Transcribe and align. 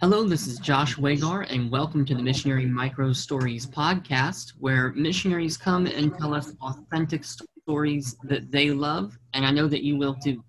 Hello, 0.00 0.26
this 0.26 0.46
is 0.46 0.58
Josh 0.58 0.96
Wagar, 0.96 1.42
and 1.42 1.70
welcome 1.70 2.06
to 2.06 2.14
the 2.14 2.22
Missionary 2.22 2.64
Micro 2.64 3.12
Stories 3.12 3.66
podcast, 3.66 4.54
where 4.58 4.94
missionaries 4.94 5.58
come 5.58 5.84
and 5.84 6.16
tell 6.16 6.32
us 6.32 6.54
authentic 6.62 7.22
stories 7.22 8.16
that 8.22 8.50
they 8.50 8.70
love, 8.70 9.18
and 9.34 9.44
I 9.44 9.50
know 9.50 9.68
that 9.68 9.84
you 9.84 9.98
will 9.98 10.14
too. 10.14 10.42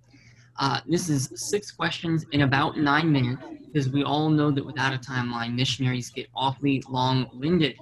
Uh, 0.58 0.80
this 0.88 1.10
is 1.10 1.34
six 1.36 1.70
questions 1.70 2.26
in 2.32 2.44
about 2.44 2.78
nine 2.78 3.12
minutes, 3.12 3.44
because 3.66 3.90
we 3.90 4.06
all 4.06 4.30
know 4.30 4.52
that 4.52 4.66
without 4.66 4.94
a 4.94 4.98
timeline, 4.98 5.54
missionaries 5.54 6.10
get 6.12 6.28
awfully 6.34 6.82
long 6.88 7.30
winded. 7.34 7.76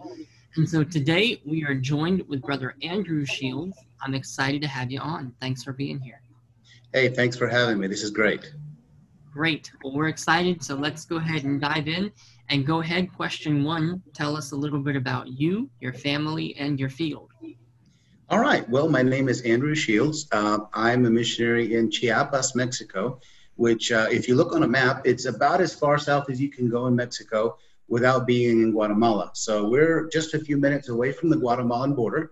And 0.56 0.68
so 0.68 0.84
today 0.84 1.40
we 1.46 1.64
are 1.66 1.76
joined 1.76 2.28
with 2.28 2.42
Brother 2.42 2.74
Andrew 2.82 3.28
Shields. 3.28 3.78
I'm 4.02 4.16
excited 4.16 4.64
to 4.64 4.68
have 4.68 4.90
you 4.90 5.02
on. 5.02 5.36
Thanks 5.40 5.64
for 5.64 5.74
being 5.74 6.00
here. 6.00 6.24
Hey, 6.94 7.10
thanks 7.10 7.38
for 7.38 7.48
having 7.48 7.78
me. 7.78 7.86
This 7.86 8.02
is 8.02 8.10
great. 8.10 8.52
Great. 9.32 9.72
Well, 9.84 9.94
we're 9.94 10.08
excited, 10.08 10.64
so 10.64 10.76
let's 10.76 11.06
go 11.06 11.18
ahead 11.18 11.44
and 11.44 11.62
dive 11.62 11.88
in. 11.88 12.12
And 12.50 12.66
go 12.66 12.82
ahead, 12.82 13.14
question 13.14 13.64
one. 13.64 14.02
Tell 14.14 14.36
us 14.36 14.52
a 14.52 14.56
little 14.56 14.80
bit 14.80 14.96
about 14.96 15.28
you, 15.28 15.70
your 15.80 15.94
family, 15.94 16.56
and 16.58 16.80
your 16.80 16.90
field. 16.90 17.30
All 18.30 18.40
right. 18.40 18.68
Well, 18.70 18.90
my 18.90 19.04
name 19.04 19.30
is 19.30 19.42
Andrew 19.42 19.76
Shields. 19.76 20.28
Uh, 20.32 20.60
I'm 20.74 21.06
a 21.06 21.10
missionary 21.10 21.76
in 21.76 21.92
Chiapas, 21.92 22.56
Mexico, 22.56 23.20
which, 23.56 23.92
uh, 23.92 24.08
if 24.12 24.28
you 24.28 24.36
look 24.36 24.54
on 24.54 24.64
a 24.64 24.68
map, 24.68 25.02
it's 25.06 25.26
about 25.26 25.62
as 25.62 25.74
far 25.76 26.00
south 26.00 26.30
as 26.30 26.42
you 26.42 26.50
can 26.50 26.70
go 26.70 26.88
in 26.88 26.96
Mexico 26.96 27.58
without 27.88 28.26
being 28.26 28.62
in 28.62 28.72
Guatemala. 28.72 29.32
So 29.34 29.68
we're 29.68 30.08
just 30.10 30.34
a 30.34 30.40
few 30.40 30.58
minutes 30.58 30.90
away 30.90 31.12
from 31.12 31.30
the 31.30 31.38
Guatemalan 31.38 31.94
border, 31.94 32.32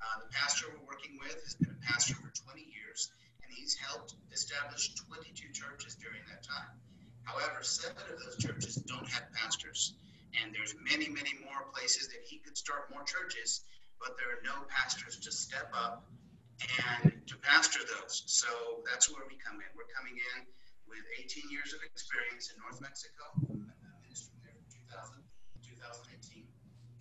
Uh, 0.00 0.18
established 4.38 5.02
22 5.10 5.50
churches 5.50 5.98
during 5.98 6.22
that 6.30 6.46
time. 6.46 6.70
However, 7.26 7.60
seven 7.66 8.00
of 8.06 8.16
those 8.22 8.38
churches 8.38 8.78
don't 8.86 9.06
have 9.10 9.26
pastors, 9.34 9.98
and 10.38 10.54
there's 10.54 10.78
many, 10.78 11.10
many 11.10 11.34
more 11.42 11.66
places 11.74 12.06
that 12.08 12.22
he 12.22 12.38
could 12.38 12.56
start 12.56 12.86
more 12.94 13.02
churches, 13.02 13.66
but 13.98 14.14
there 14.16 14.30
are 14.30 14.42
no 14.46 14.64
pastors 14.70 15.18
to 15.20 15.34
step 15.34 15.68
up 15.74 16.06
and 17.02 17.12
to 17.26 17.34
pastor 17.42 17.82
those. 17.98 18.22
So 18.30 18.48
that's 18.86 19.10
where 19.10 19.26
we 19.26 19.34
come 19.42 19.58
in. 19.58 19.68
We're 19.74 19.90
coming 19.90 20.16
in 20.16 20.38
with 20.86 21.02
18 21.18 21.50
years 21.50 21.74
of 21.74 21.82
experience 21.82 22.54
in 22.54 22.62
North 22.62 22.80
Mexico, 22.80 23.26
ministering 24.00 24.38
there 24.46 24.54
from 24.54 24.70
2000 24.88 25.18
to 25.18 25.58
2018, 25.74 26.46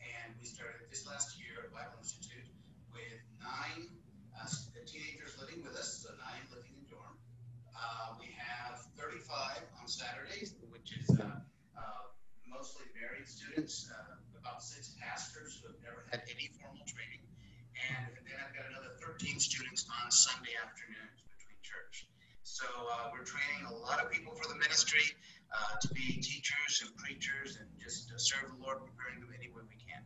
and 0.01 0.33
we 0.35 0.43
started 0.43 0.89
this 0.89 1.05
last 1.05 1.37
year 1.39 1.63
at 1.63 1.71
Bible 1.71 2.01
Institute 2.01 2.49
with 2.91 3.21
nine 3.47 3.87
uh, 4.35 4.47
teenagers 4.83 5.35
living 5.39 5.63
with 5.63 5.75
us, 5.79 6.03
so 6.03 6.11
nine 6.19 6.43
living 6.51 6.75
in 6.75 6.83
dorm. 6.91 7.15
Uh, 7.71 8.15
we 8.19 8.27
have 8.35 8.83
35 8.99 9.63
on 9.79 9.87
Saturdays, 9.87 10.55
which 10.67 10.91
is 10.99 11.07
uh, 11.15 11.23
uh, 11.23 12.03
mostly 12.47 12.83
married 12.99 13.27
students, 13.27 13.87
uh, 13.91 14.19
about 14.39 14.63
six 14.63 14.95
pastors 14.99 15.59
who 15.59 15.71
have 15.71 15.79
never 15.83 16.03
had 16.11 16.23
any 16.27 16.51
formal 16.59 16.83
training. 16.87 17.23
And, 17.95 18.11
then 18.27 18.37
I've 18.43 18.51
got 18.51 18.67
another 18.73 18.97
13 18.99 19.39
students 19.39 19.87
on 19.87 20.11
Sunday 20.11 20.51
afternoons 20.59 21.23
between 21.31 21.59
church. 21.63 22.09
So 22.43 22.65
we're 23.13 23.23
training 23.23 23.69
a 23.69 23.75
lot 23.85 24.03
of 24.03 24.11
people 24.11 24.35
for 24.35 24.49
the 24.49 24.57
ministry 24.59 25.05
to 25.79 25.87
be 25.93 26.19
teachers 26.19 26.83
and 26.83 26.91
preachers 26.97 27.61
and 27.61 27.69
just 27.79 28.09
serve 28.17 28.49
the 28.49 28.59
Lord, 28.59 28.81
preparing 28.83 29.21
them 29.21 29.31
any 29.31 29.47
way 29.53 29.61
we 29.69 29.77
can. 29.77 30.01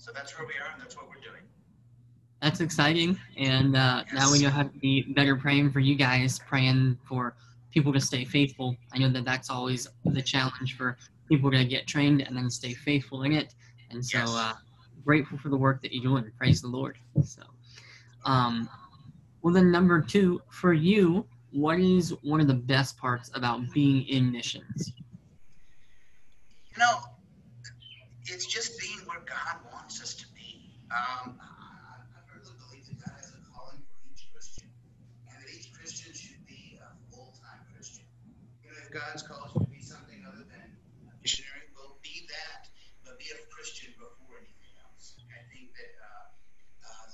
So 0.00 0.10
that's 0.10 0.32
where 0.34 0.48
we 0.48 0.56
are, 0.58 0.72
and 0.72 0.80
that's 0.80 0.96
what 0.96 1.06
we're 1.06 1.22
doing 1.22 1.44
that's 2.42 2.60
exciting. 2.60 3.18
And 3.36 3.76
uh, 3.76 4.04
yes. 4.06 4.14
now 4.14 4.32
we 4.32 4.40
know 4.40 4.50
how 4.50 4.62
to 4.62 4.78
be 4.78 5.02
better 5.02 5.36
praying 5.36 5.72
for 5.72 5.80
you 5.80 5.94
guys, 5.94 6.38
praying 6.38 6.98
for 7.06 7.34
people 7.70 7.92
to 7.92 8.00
stay 8.00 8.24
faithful. 8.24 8.76
I 8.92 8.98
know 8.98 9.10
that 9.10 9.24
that's 9.24 9.50
always 9.50 9.86
the 10.04 10.22
challenge 10.22 10.76
for 10.76 10.96
people 11.28 11.50
to 11.50 11.64
get 11.64 11.86
trained 11.86 12.22
and 12.22 12.36
then 12.36 12.50
stay 12.50 12.74
faithful 12.74 13.22
in 13.22 13.32
it. 13.32 13.54
And 13.90 14.04
so, 14.04 14.18
yes. 14.18 14.28
uh, 14.30 14.52
grateful 15.04 15.38
for 15.38 15.48
the 15.48 15.56
work 15.56 15.82
that 15.82 15.92
you're 15.92 16.02
doing. 16.02 16.30
Praise 16.38 16.60
the 16.60 16.68
Lord. 16.68 16.98
So, 17.22 17.42
um, 18.24 18.68
well, 19.42 19.54
then 19.54 19.70
number 19.70 20.00
two 20.00 20.42
for 20.50 20.72
you, 20.72 21.26
what 21.52 21.78
is 21.78 22.14
one 22.22 22.40
of 22.40 22.46
the 22.46 22.54
best 22.54 22.96
parts 22.96 23.30
about 23.34 23.60
being 23.72 24.06
in 24.06 24.30
missions? 24.30 24.92
You 26.72 26.78
know, 26.78 26.98
it's 28.26 28.46
just 28.46 28.78
being 28.78 28.98
where 29.06 29.20
God 29.20 29.56
wants 29.72 30.00
us 30.02 30.14
to 30.14 30.26
be. 30.34 30.70
Um, 30.90 31.38
God's 38.90 39.22
called 39.22 39.54
you 39.54 39.62
to 39.62 39.70
be 39.70 39.78
something 39.78 40.18
other 40.26 40.42
than 40.50 40.66
a 41.06 41.14
missionary, 41.22 41.70
well, 41.78 41.94
be 42.02 42.26
that, 42.26 42.66
but 43.06 43.22
be 43.22 43.30
a 43.30 43.38
Christian 43.46 43.94
before 43.94 44.42
anything 44.42 44.74
else. 44.82 45.14
I 45.30 45.46
think 45.46 45.70
that 45.78 45.94
uh, 45.94 46.26
uh, 46.90 47.06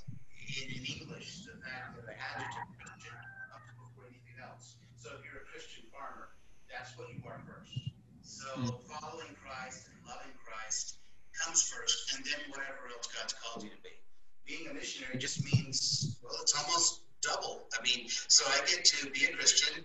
in, 0.56 0.72
in, 0.72 0.82
English, 0.88 1.44
the 1.44 1.60
fact 1.60 2.00
that 2.00 2.08
the 2.08 2.16
adjective 2.16 2.80
Christian 2.80 3.12
comes 3.52 3.68
before 3.76 4.08
anything 4.08 4.40
else. 4.40 4.80
So 4.96 5.20
if 5.20 5.28
you're 5.28 5.44
a 5.44 5.48
Christian 5.52 5.84
farmer, 5.92 6.32
that's 6.72 6.96
what 6.96 7.12
you 7.12 7.20
are 7.28 7.44
first. 7.44 7.76
So 8.24 8.48
hmm. 8.56 8.72
following 8.88 9.36
Christ 9.36 9.92
and 9.92 10.00
loving 10.08 10.32
Christ 10.40 10.96
comes 11.36 11.60
first, 11.60 12.16
and 12.16 12.24
then 12.24 12.40
whatever 12.56 12.88
else 12.88 13.04
God's 13.12 13.36
called 13.36 13.68
you 13.68 13.70
to 13.76 13.80
be. 13.84 13.92
Being 14.48 14.72
a 14.72 14.72
missionary 14.72 15.20
just 15.20 15.44
means, 15.44 16.16
well, 16.24 16.40
it's 16.40 16.56
almost 16.56 17.04
double. 17.20 17.68
I 17.76 17.84
mean, 17.84 18.08
so 18.08 18.48
I 18.48 18.64
get 18.64 18.80
to 18.96 19.12
be 19.12 19.28
a 19.28 19.36
Christian 19.36 19.84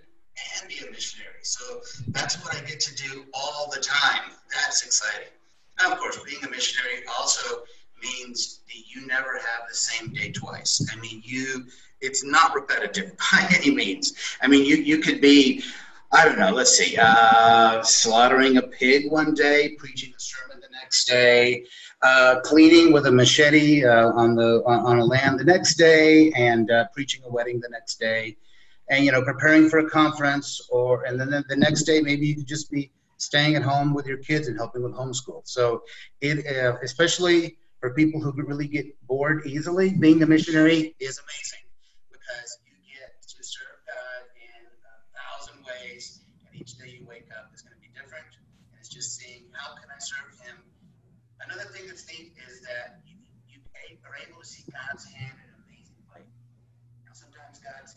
and 0.59 0.69
be 0.69 0.85
a 0.85 0.91
missionary. 0.91 1.41
So 1.43 1.81
that's 2.09 2.43
what 2.43 2.55
I 2.55 2.59
get 2.65 2.79
to 2.81 2.95
do 2.95 3.25
all 3.33 3.69
the 3.73 3.79
time. 3.79 4.31
That's 4.53 4.85
exciting. 4.85 5.29
Now, 5.79 5.93
of 5.93 5.99
course, 5.99 6.19
being 6.23 6.43
a 6.43 6.49
missionary 6.49 7.03
also 7.19 7.63
means 8.01 8.61
that 8.67 8.81
you 8.87 9.05
never 9.07 9.33
have 9.33 9.67
the 9.69 9.75
same 9.75 10.13
day 10.13 10.31
twice. 10.31 10.85
I 10.91 10.99
mean, 10.99 11.21
you 11.23 11.65
it's 12.01 12.23
not 12.23 12.55
repetitive 12.55 13.11
by 13.31 13.47
any 13.55 13.73
means. 13.73 14.13
I 14.41 14.47
mean, 14.47 14.65
you 14.65 14.77
you 14.77 14.99
could 14.99 15.21
be 15.21 15.63
I 16.13 16.25
don't 16.25 16.39
know, 16.39 16.51
let's 16.51 16.77
see, 16.77 16.97
uh, 16.99 17.81
slaughtering 17.83 18.57
a 18.57 18.63
pig 18.63 19.09
one 19.09 19.33
day, 19.33 19.75
preaching 19.77 20.13
a 20.15 20.19
sermon 20.19 20.59
the 20.59 20.67
next 20.81 21.05
day, 21.05 21.63
uh, 22.01 22.41
cleaning 22.43 22.91
with 22.91 23.05
a 23.05 23.11
machete 23.11 23.85
uh, 23.85 24.09
on 24.09 24.35
the 24.35 24.61
on, 24.65 24.99
a 24.99 25.05
land 25.05 25.39
the 25.39 25.45
next 25.45 25.75
day, 25.75 26.29
and 26.31 26.69
uh, 26.69 26.85
preaching 26.93 27.21
a 27.25 27.29
wedding 27.29 27.61
the 27.61 27.69
next 27.69 27.97
day 27.97 28.35
and 28.91 29.05
you 29.05 29.11
know 29.11 29.23
preparing 29.23 29.69
for 29.69 29.79
a 29.79 29.89
conference 29.89 30.61
or 30.69 31.03
and 31.05 31.19
then 31.19 31.43
the 31.47 31.55
next 31.55 31.83
day 31.83 32.01
maybe 32.01 32.27
you 32.27 32.35
could 32.35 32.45
just 32.47 32.69
be 32.69 32.91
staying 33.17 33.55
at 33.55 33.63
home 33.63 33.93
with 33.93 34.05
your 34.05 34.17
kids 34.17 34.47
and 34.47 34.57
helping 34.57 34.83
with 34.83 34.93
homeschool. 34.93 35.41
So 35.45 35.83
it 36.19 36.45
uh, 36.45 36.77
especially 36.83 37.57
for 37.79 37.93
people 37.93 38.19
who 38.21 38.31
really 38.43 38.67
get 38.67 38.85
bored 39.07 39.47
easily 39.47 39.93
being 39.93 40.21
a 40.21 40.27
missionary 40.27 40.95
is 40.99 41.17
amazing 41.17 41.65
because 42.11 42.49
you 42.67 42.73
get 42.93 43.15
to 43.21 43.41
serve 43.41 43.79
god 43.87 44.21
in 44.37 44.61
a 44.67 44.97
thousand 45.17 45.63
ways 45.65 46.21
and 46.45 46.59
each 46.59 46.77
day 46.77 46.99
you 46.99 47.05
wake 47.07 47.29
up 47.37 47.49
is 47.55 47.61
going 47.61 47.73
to 47.73 47.81
be 47.81 47.89
different. 47.95 48.27
And 48.69 48.77
it's 48.77 48.89
just 48.89 49.17
seeing 49.17 49.47
how 49.53 49.73
can 49.73 49.87
i 49.89 49.99
serve 49.99 50.35
him? 50.43 50.57
Another 51.47 51.69
thing 51.71 51.87
that's 51.87 52.05
neat 52.11 52.33
is 52.49 52.61
that 52.61 53.01
you, 53.07 53.17
you 53.47 53.61
are 54.03 54.17
able 54.27 54.41
to 54.41 54.45
see 54.45 54.63
god's 54.69 55.05
hand 55.09 55.37
in 55.39 55.49
amazing 55.63 56.03
way. 56.11 56.21
Sometimes 57.13 57.57
god's 57.63 57.95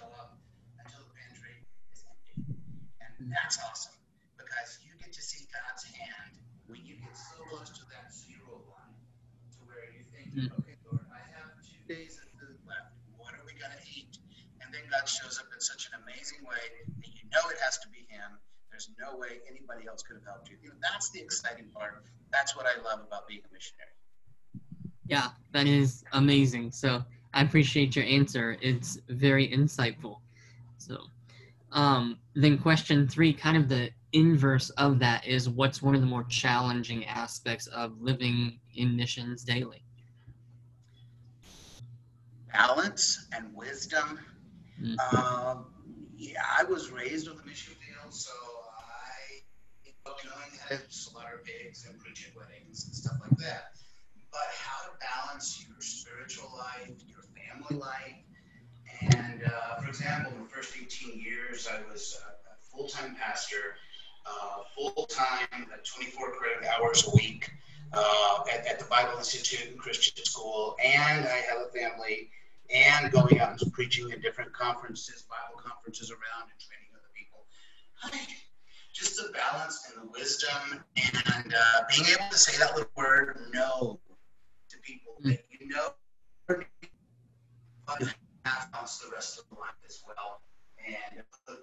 show 0.00 0.08
up 0.16 0.40
until 0.80 1.04
the 1.04 1.12
pantry 1.12 1.60
is 1.92 2.00
empty. 2.08 2.56
And 3.20 3.28
that's 3.28 3.60
awesome 3.60 3.92
because 4.40 4.80
you 4.80 4.96
get 4.96 5.12
to 5.12 5.20
see 5.20 5.44
God's 5.52 5.84
hand 5.92 6.40
when 6.64 6.80
you 6.88 6.96
get 6.96 7.12
so 7.12 7.44
close 7.52 7.68
to 7.76 7.84
that 7.92 8.08
zero 8.08 8.64
line 8.72 8.96
to 9.52 9.58
where 9.68 9.84
you 9.92 10.00
think, 10.08 10.32
mm-hmm. 10.32 10.56
okay, 10.56 10.80
Lord, 10.88 11.04
I 11.12 11.20
have 11.36 11.52
two 11.60 11.84
days 11.84 12.16
of 12.16 12.32
food 12.40 12.56
left. 12.64 12.96
What 13.20 13.36
are 13.36 13.44
we 13.44 13.52
going 13.60 13.76
to 13.76 13.84
eat? 13.92 14.16
And 14.64 14.72
then 14.72 14.88
God 14.88 15.04
shows 15.04 15.36
up 15.36 15.52
in 15.52 15.60
such 15.60 15.92
an 15.92 16.00
amazing 16.00 16.40
way 16.48 16.64
that 16.96 17.12
you 17.12 17.28
know 17.28 17.44
it 17.52 17.60
has 17.60 17.76
to 17.84 17.88
be 17.92 18.08
Him. 18.08 18.40
There's 18.72 18.88
no 18.96 19.20
way 19.20 19.44
anybody 19.44 19.84
else 19.84 20.00
could 20.00 20.16
have 20.16 20.24
helped 20.24 20.48
you. 20.48 20.56
you 20.62 20.72
know, 20.72 20.80
that's 20.80 21.12
the 21.12 21.20
exciting 21.20 21.68
part. 21.76 22.00
That's 22.32 22.56
what 22.56 22.64
I 22.64 22.80
love 22.80 23.04
about 23.04 23.28
being 23.28 23.44
a 23.44 23.52
missionary. 23.52 23.92
Yeah, 25.04 25.34
that 25.52 25.66
is 25.66 26.06
amazing. 26.14 26.70
So, 26.70 27.02
I 27.32 27.42
appreciate 27.42 27.94
your 27.96 28.04
answer. 28.04 28.56
It's 28.60 28.98
very 29.08 29.48
insightful. 29.48 30.18
So, 30.78 30.98
um, 31.72 32.18
then 32.34 32.58
question 32.58 33.06
three, 33.06 33.32
kind 33.32 33.56
of 33.56 33.68
the 33.68 33.90
inverse 34.12 34.70
of 34.70 34.98
that 34.98 35.26
is 35.26 35.48
what's 35.48 35.80
one 35.80 35.94
of 35.94 36.00
the 36.00 36.06
more 36.06 36.24
challenging 36.24 37.06
aspects 37.06 37.68
of 37.68 38.00
living 38.00 38.58
in 38.74 38.96
missions 38.96 39.44
daily? 39.44 39.84
Balance 42.52 43.28
and 43.32 43.54
wisdom. 43.54 44.18
Mm. 44.82 44.96
Um, 45.14 45.66
yeah, 46.16 46.42
I 46.58 46.64
was 46.64 46.90
raised 46.90 47.28
on 47.28 47.36
the 47.36 47.44
mission 47.44 47.74
field, 47.74 48.12
so 48.12 48.32
I 48.32 50.10
knowing 50.24 50.58
how 50.60 50.76
to 50.76 50.82
slaughter 50.88 51.42
pigs 51.44 51.86
and 51.88 51.98
preach 51.98 52.28
at 52.28 52.36
weddings 52.36 52.84
and 52.86 52.94
stuff 52.94 53.16
like 53.20 53.38
that. 53.38 53.72
But 54.30 54.48
balance 55.00 55.64
your 55.66 55.80
spiritual 55.80 56.50
life, 56.56 56.92
your 57.08 57.24
family 57.34 57.80
life, 57.80 58.20
and 59.00 59.42
uh, 59.44 59.80
for 59.80 59.88
example, 59.88 60.32
the 60.38 60.48
first 60.48 60.74
18 60.80 61.20
years, 61.20 61.68
I 61.70 61.80
was 61.90 62.20
a, 62.22 62.28
a 62.28 62.56
full-time 62.70 63.16
pastor, 63.16 63.76
uh, 64.26 64.62
full-time, 64.74 65.46
uh, 65.52 65.76
24 65.84 66.32
credit 66.32 66.68
hours 66.68 67.06
a 67.06 67.16
week 67.16 67.50
uh, 67.92 68.38
at, 68.52 68.66
at, 68.66 68.78
the 68.78 68.84
Bible 68.84 69.16
Institute 69.18 69.70
and 69.70 69.78
Christian 69.78 70.24
School, 70.24 70.76
and 70.84 71.26
I 71.26 71.42
have 71.48 71.58
a 71.66 71.70
family, 71.72 72.30
and 72.72 73.10
going 73.10 73.40
out 73.40 73.60
and 73.60 73.72
preaching 73.72 74.12
at 74.12 74.22
different 74.22 74.52
conferences, 74.52 75.24
Bible 75.28 75.60
conferences 75.60 76.10
around, 76.10 76.50
and 76.50 76.60
training 76.60 76.88
other 76.92 77.10
people. 77.16 77.46
Just 78.92 79.16
the 79.16 79.32
balance 79.32 79.90
and 79.90 80.04
the 80.04 80.12
wisdom, 80.12 80.84
and 80.96 81.54
uh, 81.54 81.82
being 81.90 82.06
able 82.10 82.28
to 82.30 82.38
say 82.38 82.58
that 82.58 82.76
little 82.76 82.90
word 82.96 83.38
"no" 83.52 83.98
that 85.22 85.44
you 85.50 85.68
know 85.68 85.94
half 88.44 89.00
the 89.02 89.10
rest 89.12 89.38
of 89.38 89.44
the 89.50 89.60
life 89.60 89.70
as 89.86 90.02
well, 90.06 90.40
and 90.86 91.22
put, 91.46 91.58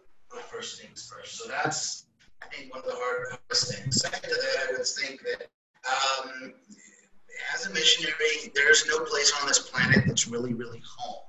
first 0.49 0.81
things 0.81 1.11
first. 1.11 1.37
So 1.37 1.49
that's, 1.49 2.05
I 2.41 2.47
think, 2.47 2.73
one 2.73 2.83
of 2.83 2.89
the 2.89 2.95
hardest 2.95 3.73
things. 3.73 4.01
Second 4.01 4.21
to 4.21 4.29
that, 4.29 4.69
I 4.69 4.71
would 4.77 4.87
think 4.87 5.21
that 5.23 5.47
um, 5.87 6.53
as 7.53 7.67
a 7.67 7.73
missionary, 7.73 8.51
there's 8.55 8.87
no 8.87 9.03
place 9.03 9.33
on 9.41 9.47
this 9.47 9.59
planet 9.59 10.03
that's 10.05 10.27
really, 10.27 10.53
really 10.53 10.81
home. 10.97 11.23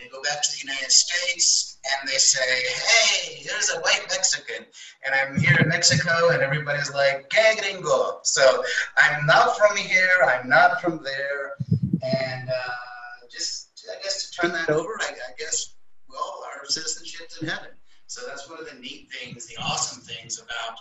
They 0.00 0.08
go 0.08 0.22
back 0.22 0.42
to 0.42 0.48
the 0.52 0.66
United 0.66 0.92
States 0.92 1.78
and 1.84 2.08
they 2.08 2.18
say, 2.18 2.40
hey, 2.40 3.42
there's 3.44 3.70
a 3.70 3.80
white 3.80 4.06
Mexican. 4.10 4.64
And 5.04 5.14
I'm 5.14 5.40
here 5.40 5.56
in 5.58 5.68
Mexico 5.68 6.30
and 6.30 6.42
everybody's 6.42 6.92
like, 6.92 7.28
que 7.30 7.56
gringo. 7.58 8.20
So 8.22 8.64
I'm 8.96 9.26
not 9.26 9.56
from 9.58 9.76
here, 9.76 10.22
I'm 10.24 10.48
not 10.48 10.80
from 10.80 11.02
there. 11.02 11.54
And 12.02 12.48
uh, 12.48 13.26
just 13.30 13.86
I 13.90 14.00
guess 14.02 14.30
to 14.30 14.40
turn 14.40 14.52
that 14.52 14.70
over, 14.70 14.98
I, 15.00 15.10
I 15.10 15.32
guess, 15.38 15.74
well, 16.08 16.44
our 16.46 16.64
citizenship's 16.66 17.40
in 17.42 17.48
heaven. 17.48 17.70
So 18.06 18.22
that's 18.26 18.48
one 18.48 18.58
of 18.58 18.68
the 18.68 18.78
neat 18.80 19.08
things, 19.12 19.46
the 19.46 19.56
awesome 19.62 20.02
things 20.02 20.40
about 20.40 20.78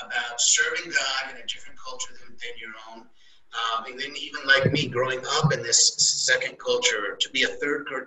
about 0.00 0.40
serving 0.40 0.90
God 0.90 1.34
in 1.34 1.42
a 1.42 1.46
different 1.46 1.78
culture 1.78 2.14
than, 2.20 2.36
than 2.36 2.52
your 2.58 2.72
own. 2.90 3.06
Um, 3.50 3.90
and 3.90 4.00
then 4.00 4.12
even 4.16 4.40
like 4.46 4.70
me, 4.72 4.86
growing 4.86 5.20
up 5.38 5.52
in 5.52 5.62
this 5.62 5.96
second 5.98 6.56
culture, 6.58 7.16
to 7.18 7.30
be 7.30 7.42
a 7.42 7.48
third 7.48 7.86
culture 7.88 8.06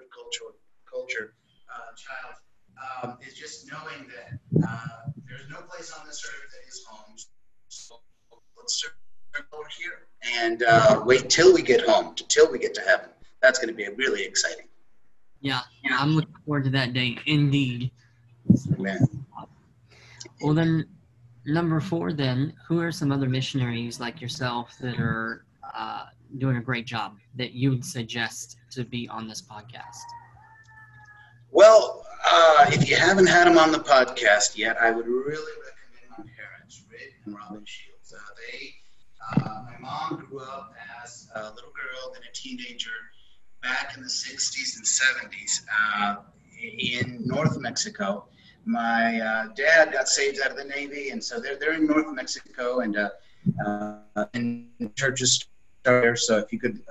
culture 0.94 1.34
uh, 1.74 1.92
child, 2.06 2.36
um, 3.04 3.18
is 3.28 3.34
just 3.34 3.69
knowing 3.72 4.07
that 4.16 4.68
uh, 4.68 5.10
there's 5.28 5.50
no 5.50 5.62
place 5.62 5.92
on 5.98 6.06
this 6.06 6.24
earth 6.25 6.51
that 6.51 6.68
is 6.68 6.86
home. 6.88 7.16
So 7.69 7.95
let's 8.57 8.86
over 9.51 9.69
here 9.80 10.07
and 10.42 10.62
uh, 10.63 11.01
wait 11.04 11.30
till 11.30 11.54
we 11.54 11.63
get 11.63 11.81
home, 11.81 12.13
till 12.16 12.51
we 12.51 12.60
get 12.60 12.74
to 12.75 12.81
heaven 12.81 13.10
that's 13.44 13.60
going 13.60 13.68
to 13.68 13.75
be 13.75 13.88
really 13.98 14.24
exciting. 14.24 14.66
Yeah, 15.42 15.60
I'm 15.92 16.16
looking 16.16 16.34
forward 16.45 16.63
to 16.63 16.69
that 16.72 16.94
day, 16.94 17.18
indeed. 17.25 17.92
Amen. 18.80 19.25
Well, 20.42 20.54
then, 20.54 20.86
number 21.46 21.81
four, 21.81 22.13
then, 22.13 22.54
who 22.66 22.80
are 22.80 22.92
some 22.92 23.12
other 23.12 23.28
missionaries 23.28 24.00
like 24.00 24.22
yourself 24.22 24.78
that 24.80 24.98
are 24.98 25.46
uh, 25.75 26.06
doing 26.38 26.56
a 26.56 26.62
great 26.62 26.86
job 26.86 27.18
that 27.36 27.51
you 27.51 27.72
would 27.72 27.86
suggest 27.86 28.57
to 28.72 28.86
be 28.86 29.10
on 29.10 29.28
this 29.28 29.42
podcast? 29.42 30.00
Well, 31.53 32.03
uh, 32.27 32.65
if 32.69 32.89
you 32.89 32.95
haven't 32.95 33.27
had 33.27 33.45
them 33.45 33.59
on 33.59 33.71
the 33.71 33.77
podcast 33.77 34.57
yet, 34.57 34.75
I 34.81 34.89
would 34.89 35.05
really 35.05 35.53
recommend 35.61 36.09
my 36.09 36.25
parents, 36.35 36.83
Rick 36.89 37.13
and 37.25 37.35
Robin 37.35 37.63
Shields. 37.63 38.11
Uh, 38.11 38.17
they, 38.41 38.73
uh, 39.38 39.61
my 39.65 39.77
mom 39.79 40.25
grew 40.27 40.39
up 40.39 40.73
as 41.03 41.29
a 41.35 41.44
little 41.44 41.69
girl, 41.69 42.11
then 42.11 42.23
a 42.27 42.33
teenager 42.33 42.89
back 43.61 43.95
in 43.95 44.01
the 44.01 44.09
60s 44.09 44.77
and 44.77 45.31
70s 45.31 45.61
uh, 45.71 46.15
in 46.59 47.21
North 47.23 47.59
Mexico. 47.59 48.25
My 48.65 49.19
uh, 49.21 49.47
dad 49.55 49.94
got 49.94 50.07
saved 50.07 50.39
out 50.44 50.50
of 50.50 50.57
the 50.57 50.63
Navy, 50.63 51.11
and 51.11 51.23
so 51.23 51.39
they're, 51.39 51.55
they're 51.55 51.73
in 51.73 51.85
North 51.85 52.11
Mexico, 52.11 52.79
and 52.79 52.97
uh, 52.97 54.25
and 54.33 54.69
churches 54.95 55.45
there. 55.83 56.15
So 56.15 56.39
if 56.39 56.51
you 56.51 56.59
could 56.59 56.81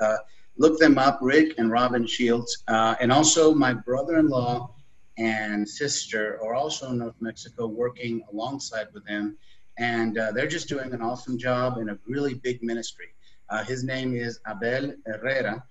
look 0.56 0.78
them 0.78 0.98
up, 0.98 1.18
Rick 1.22 1.58
and 1.58 1.70
Robin 1.70 2.06
Shields, 2.06 2.62
uh, 2.68 2.94
and 3.00 3.10
also 3.12 3.54
my 3.54 3.72
brother-in-law 3.72 4.74
and 5.18 5.68
sister 5.68 6.38
are 6.42 6.54
also 6.54 6.90
in 6.90 6.98
North 6.98 7.20
Mexico 7.20 7.66
working 7.66 8.22
alongside 8.32 8.88
with 8.92 9.04
them, 9.06 9.36
and 9.78 10.18
uh, 10.18 10.32
they're 10.32 10.46
just 10.46 10.68
doing 10.68 10.92
an 10.92 11.02
awesome 11.02 11.38
job 11.38 11.78
in 11.78 11.88
a 11.88 11.98
really 12.06 12.34
big 12.34 12.62
ministry. 12.62 13.14
Uh, 13.48 13.64
his 13.64 13.84
name 13.84 14.14
is 14.14 14.40
Abel 14.48 14.94
Herrera, 15.06 15.62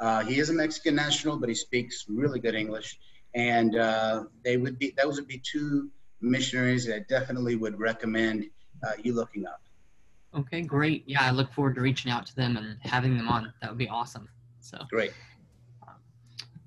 uh, 0.00 0.24
he 0.24 0.38
is 0.38 0.50
a 0.50 0.52
Mexican 0.52 0.94
national, 0.94 1.38
but 1.38 1.48
he 1.48 1.54
speaks 1.54 2.06
really 2.08 2.38
good 2.38 2.54
English. 2.54 2.98
And 3.34 3.76
uh, 3.76 4.24
they 4.44 4.56
would 4.56 4.78
be 4.78 4.94
those 4.96 5.16
would 5.16 5.28
be 5.28 5.38
two 5.38 5.90
missionaries 6.20 6.86
that 6.86 6.96
I 6.96 6.98
definitely 7.08 7.56
would 7.56 7.78
recommend 7.78 8.46
uh, 8.86 8.92
you 9.02 9.14
looking 9.14 9.46
up. 9.46 9.60
Okay, 10.36 10.62
great. 10.62 11.04
Yeah, 11.06 11.22
I 11.22 11.30
look 11.30 11.52
forward 11.52 11.74
to 11.76 11.80
reaching 11.80 12.10
out 12.10 12.26
to 12.26 12.36
them 12.36 12.56
and 12.56 12.76
having 12.82 13.16
them 13.16 13.28
on. 13.28 13.52
That 13.60 13.70
would 13.70 13.78
be 13.78 13.88
awesome. 13.88 14.28
So 14.60 14.78
great. 14.90 15.12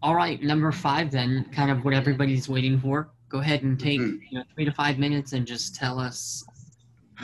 All 0.01 0.15
right, 0.15 0.41
number 0.41 0.71
five 0.71 1.11
then, 1.11 1.45
kind 1.51 1.69
of 1.69 1.83
what 1.83 1.93
everybody's 1.93 2.47
waiting 2.47 2.79
for. 2.79 3.09
Go 3.27 3.39
ahead 3.39 3.63
and 3.63 3.79
take 3.79 3.99
mm-hmm. 3.99 4.17
you 4.29 4.39
know 4.39 4.43
three 4.55 4.65
to 4.65 4.71
five 4.71 4.97
minutes 4.97 5.33
and 5.33 5.45
just 5.45 5.75
tell 5.75 5.99
us 5.99 6.43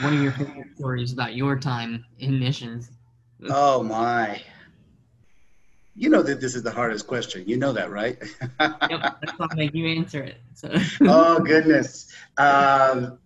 one 0.00 0.14
of 0.14 0.22
your 0.22 0.32
favorite 0.32 0.76
stories 0.76 1.12
about 1.12 1.34
your 1.34 1.58
time 1.58 2.04
in 2.18 2.38
missions. 2.38 2.90
Oh 3.48 3.82
my. 3.82 4.40
You 5.98 6.10
know 6.10 6.22
that 6.22 6.40
this 6.42 6.54
is 6.54 6.62
the 6.62 6.70
hardest 6.70 7.06
question. 7.06 7.48
You 7.48 7.56
know 7.56 7.72
that, 7.72 7.90
right? 7.90 8.18
yep, 8.60 9.16
that's 9.20 9.32
why 9.38 9.46
I 9.58 9.70
you 9.72 9.86
answer 9.86 10.22
it. 10.22 10.36
So. 10.54 10.70
oh 11.02 11.40
goodness. 11.40 12.12
Um, 12.36 13.18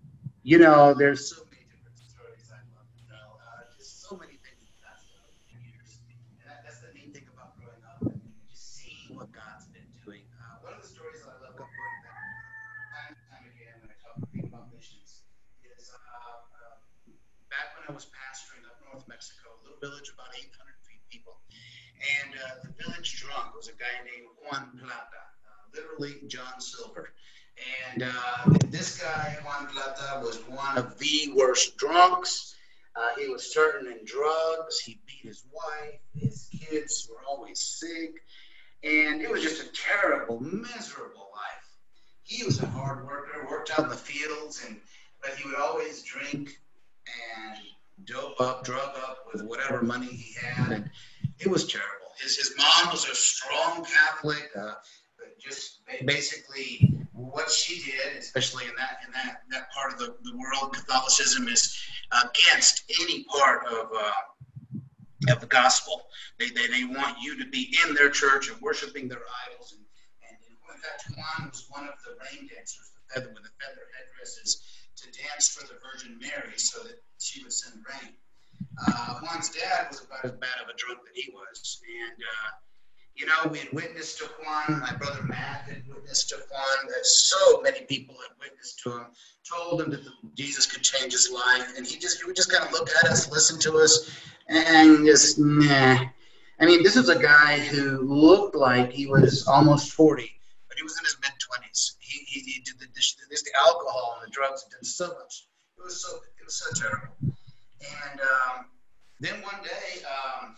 you 0.43 0.58
know, 0.58 0.94
there's 0.94 1.34
so 1.34 1.43
many 1.50 1.66
different 1.66 1.99
stories 1.99 2.46
I 2.49 2.62
love 2.73 2.87
to 2.94 3.02
tell. 3.11 3.43
Uh, 3.43 3.66
just 3.76 4.06
so 4.06 4.14
many 4.14 4.38
things 4.38 4.70
that 4.87 5.02
years, 5.50 5.99
and 6.09 6.47
that, 6.47 6.62
that's 6.62 6.78
the 6.80 6.94
neat 6.94 7.11
thing 7.11 7.26
about 7.35 7.59
growing 7.59 7.83
up 7.83 7.99
and 8.06 8.23
just 8.49 8.78
seeing 8.78 9.18
what 9.18 9.35
God's 9.35 9.66
been 9.75 9.85
doing. 10.06 10.23
Uh, 10.38 10.62
one 10.62 10.73
of 10.73 10.80
the 10.80 10.87
stories 10.87 11.26
I 11.26 11.35
love 11.42 11.59
going 11.59 11.75
back 12.06 12.23
time 12.94 13.18
and 13.18 13.26
time 13.28 13.44
again 13.50 13.83
when 13.83 13.90
I 13.90 13.99
talk 13.99 14.14
about 14.47 14.71
missions 14.71 15.26
is 15.66 15.90
uh, 15.90 15.99
uh, 15.99 16.38
back 17.50 17.75
when 17.75 17.83
I 17.85 17.89
was 18.00 18.09
pastoring 18.16 18.64
up 18.64 18.80
North 18.88 19.04
Mexico, 19.09 19.52
a 19.52 19.61
little 19.61 19.76
village 19.76 20.09
about 20.09 20.33
800 20.33 20.49
people 21.12 21.37
and 22.00 22.33
uh, 22.33 22.64
the 22.64 22.83
village 22.83 23.21
drunk 23.21 23.54
was 23.54 23.69
a 23.69 23.73
guy 23.73 23.92
named 24.04 24.28
Juan 24.40 24.71
Plata, 24.78 25.21
uh, 25.45 25.76
literally 25.76 26.16
John 26.28 26.61
Silver. 26.61 27.12
And 27.92 28.04
uh, 28.04 28.57
this 28.69 29.02
guy, 29.02 29.37
Juan 29.45 29.66
Plata, 29.66 30.25
was 30.25 30.38
one 30.49 30.78
of 30.78 30.99
the 30.99 31.30
worst 31.37 31.76
drunks. 31.76 32.54
Uh, 32.97 33.09
he 33.19 33.28
was 33.28 33.52
certain 33.52 33.92
in 33.92 34.02
drugs. 34.07 34.78
He 34.80 34.99
beat 35.07 35.28
his 35.28 35.45
wife. 35.52 36.00
His 36.16 36.49
kids 36.59 37.07
were 37.11 37.23
always 37.28 37.61
sick. 37.61 38.14
And 38.83 39.21
it 39.21 39.30
was 39.30 39.42
just 39.42 39.62
a 39.62 39.69
terrible, 39.75 40.40
miserable 40.40 41.28
life. 41.35 41.69
He 42.23 42.45
was 42.45 42.62
a 42.62 42.66
hard 42.66 43.04
worker, 43.04 43.47
worked 43.50 43.71
out 43.73 43.80
in 43.80 43.90
the 43.90 43.95
fields, 43.95 44.64
and 44.66 44.80
but 45.21 45.33
he 45.37 45.47
would 45.47 45.59
always 45.59 46.02
drink 46.02 46.59
and 47.11 47.57
dope 48.04 48.40
up, 48.40 48.64
drug 48.64 48.90
up 48.97 49.26
with 49.33 49.42
whatever 49.42 49.83
money 49.83 50.07
he 50.07 50.35
had. 50.40 50.73
And 50.73 50.90
it 51.38 51.49
was 51.49 51.66
terrible. 51.66 51.88
His, 52.21 52.37
his 52.37 52.54
mom 52.57 52.92
was 52.92 53.09
a 53.09 53.14
strong 53.14 53.85
Catholic, 53.85 54.50
uh, 54.59 54.75
just 55.38 55.80
basically 56.04 56.92
what 57.12 57.50
she 57.50 57.90
did, 57.90 58.19
especially 58.19 58.64
in 58.64 58.73
that 58.76 58.99
in 59.07 59.12
that, 59.12 59.42
that 59.50 59.71
part 59.71 59.92
of 59.92 59.99
the, 59.99 60.14
the 60.23 60.37
world, 60.37 60.75
Catholicism 60.75 61.49
is 61.49 61.76
against 62.25 62.85
any 63.00 63.25
part 63.25 63.66
of 63.66 63.88
uh, 63.97 65.33
of 65.33 65.40
the 65.40 65.47
gospel. 65.47 66.02
They, 66.38 66.49
they, 66.50 66.66
they 66.66 66.85
want 66.85 67.16
you 67.21 67.42
to 67.42 67.50
be 67.50 67.75
in 67.87 67.95
their 67.95 68.11
church 68.11 68.50
and 68.50 68.61
worshiping 68.61 69.09
their 69.09 69.23
idols. 69.49 69.76
And, 69.76 69.85
and 70.28 70.38
in 70.49 70.80
fact, 70.80 71.04
Juan 71.16 71.49
was 71.49 71.66
one 71.69 71.85
of 71.85 71.95
the 72.04 72.16
rain 72.21 72.49
dancers 72.49 72.90
the 72.95 73.14
feather, 73.14 73.33
with 73.35 73.42
the 73.42 73.50
feather 73.61 73.87
headdresses 73.97 74.79
to 75.00 75.09
dance 75.11 75.49
for 75.49 75.66
the 75.66 75.78
Virgin 75.80 76.19
Mary 76.21 76.57
so 76.57 76.83
that 76.83 77.02
she 77.19 77.42
would 77.42 77.52
send 77.52 77.85
rain. 77.88 78.14
Uh, 78.87 79.21
Juan's 79.21 79.50
dad 79.50 79.88
was 79.88 80.04
about 80.04 80.25
as 80.25 80.33
bad 80.33 80.61
of 80.62 80.69
a 80.69 80.76
drunk 80.76 81.00
that 81.04 81.14
he 81.14 81.33
was, 81.33 81.80
and 82.04 82.19
uh, 82.23 82.50
You 83.16 83.26
know, 83.26 83.50
we 83.50 83.59
had 83.59 83.73
witnessed 83.73 84.19
to 84.19 84.25
Juan. 84.25 84.80
My 84.80 84.95
brother 84.95 85.23
Matt 85.25 85.69
had 85.69 85.83
witnessed 85.88 86.28
to 86.30 86.37
Juan. 86.37 86.92
So 87.02 87.61
many 87.62 87.83
people 87.83 88.14
had 88.14 88.37
witnessed 88.40 88.80
to 88.85 88.90
him, 88.92 89.07
told 89.49 89.83
him 89.83 89.90
that 89.90 90.00
Jesus 90.35 90.66
could 90.66 90.83
change 90.83 91.12
his 91.12 91.30
life, 91.30 91.73
and 91.76 91.87
he 91.87 91.99
just 91.99 92.21
he 92.21 92.26
would 92.26 92.37
just 92.37 92.52
kind 92.52 92.64
of 92.64 92.73
look 92.73 92.88
at 93.02 93.11
us, 93.11 93.30
listen 93.30 93.59
to 93.61 93.78
us, 93.78 94.11
and 94.49 95.04
just 95.04 95.38
nah. 95.38 95.99
I 96.61 96.66
mean, 96.66 96.83
this 96.83 96.97
is 96.97 97.09
a 97.09 97.19
guy 97.19 97.59
who 97.59 98.02
looked 98.02 98.54
like 98.54 98.92
he 98.92 99.07
was 99.07 99.47
almost 99.49 99.92
40, 99.92 100.30
but 100.69 100.76
he 100.76 100.83
was 100.83 100.97
in 100.99 101.04
his 101.04 101.16
mid 101.23 101.33
20s. 101.33 101.97
He, 102.11 102.19
he, 102.26 102.40
he 102.40 102.61
did 102.61 102.75
the, 102.79 102.87
the 102.87 103.59
alcohol 103.59 104.19
and 104.19 104.26
the 104.26 104.35
drugs 104.35 104.64
did 104.71 104.85
so 104.87 105.07
much. 105.09 105.47
It 105.79 105.85
was 105.85 106.02
so 106.02 106.17
it 106.17 106.45
was 106.45 106.59
so 106.59 106.69
terrible. 106.83 107.14
And 107.23 108.21
um, 108.21 108.67
then 109.21 109.40
one 109.43 109.62
day. 109.62 110.02
Um, 110.05 110.57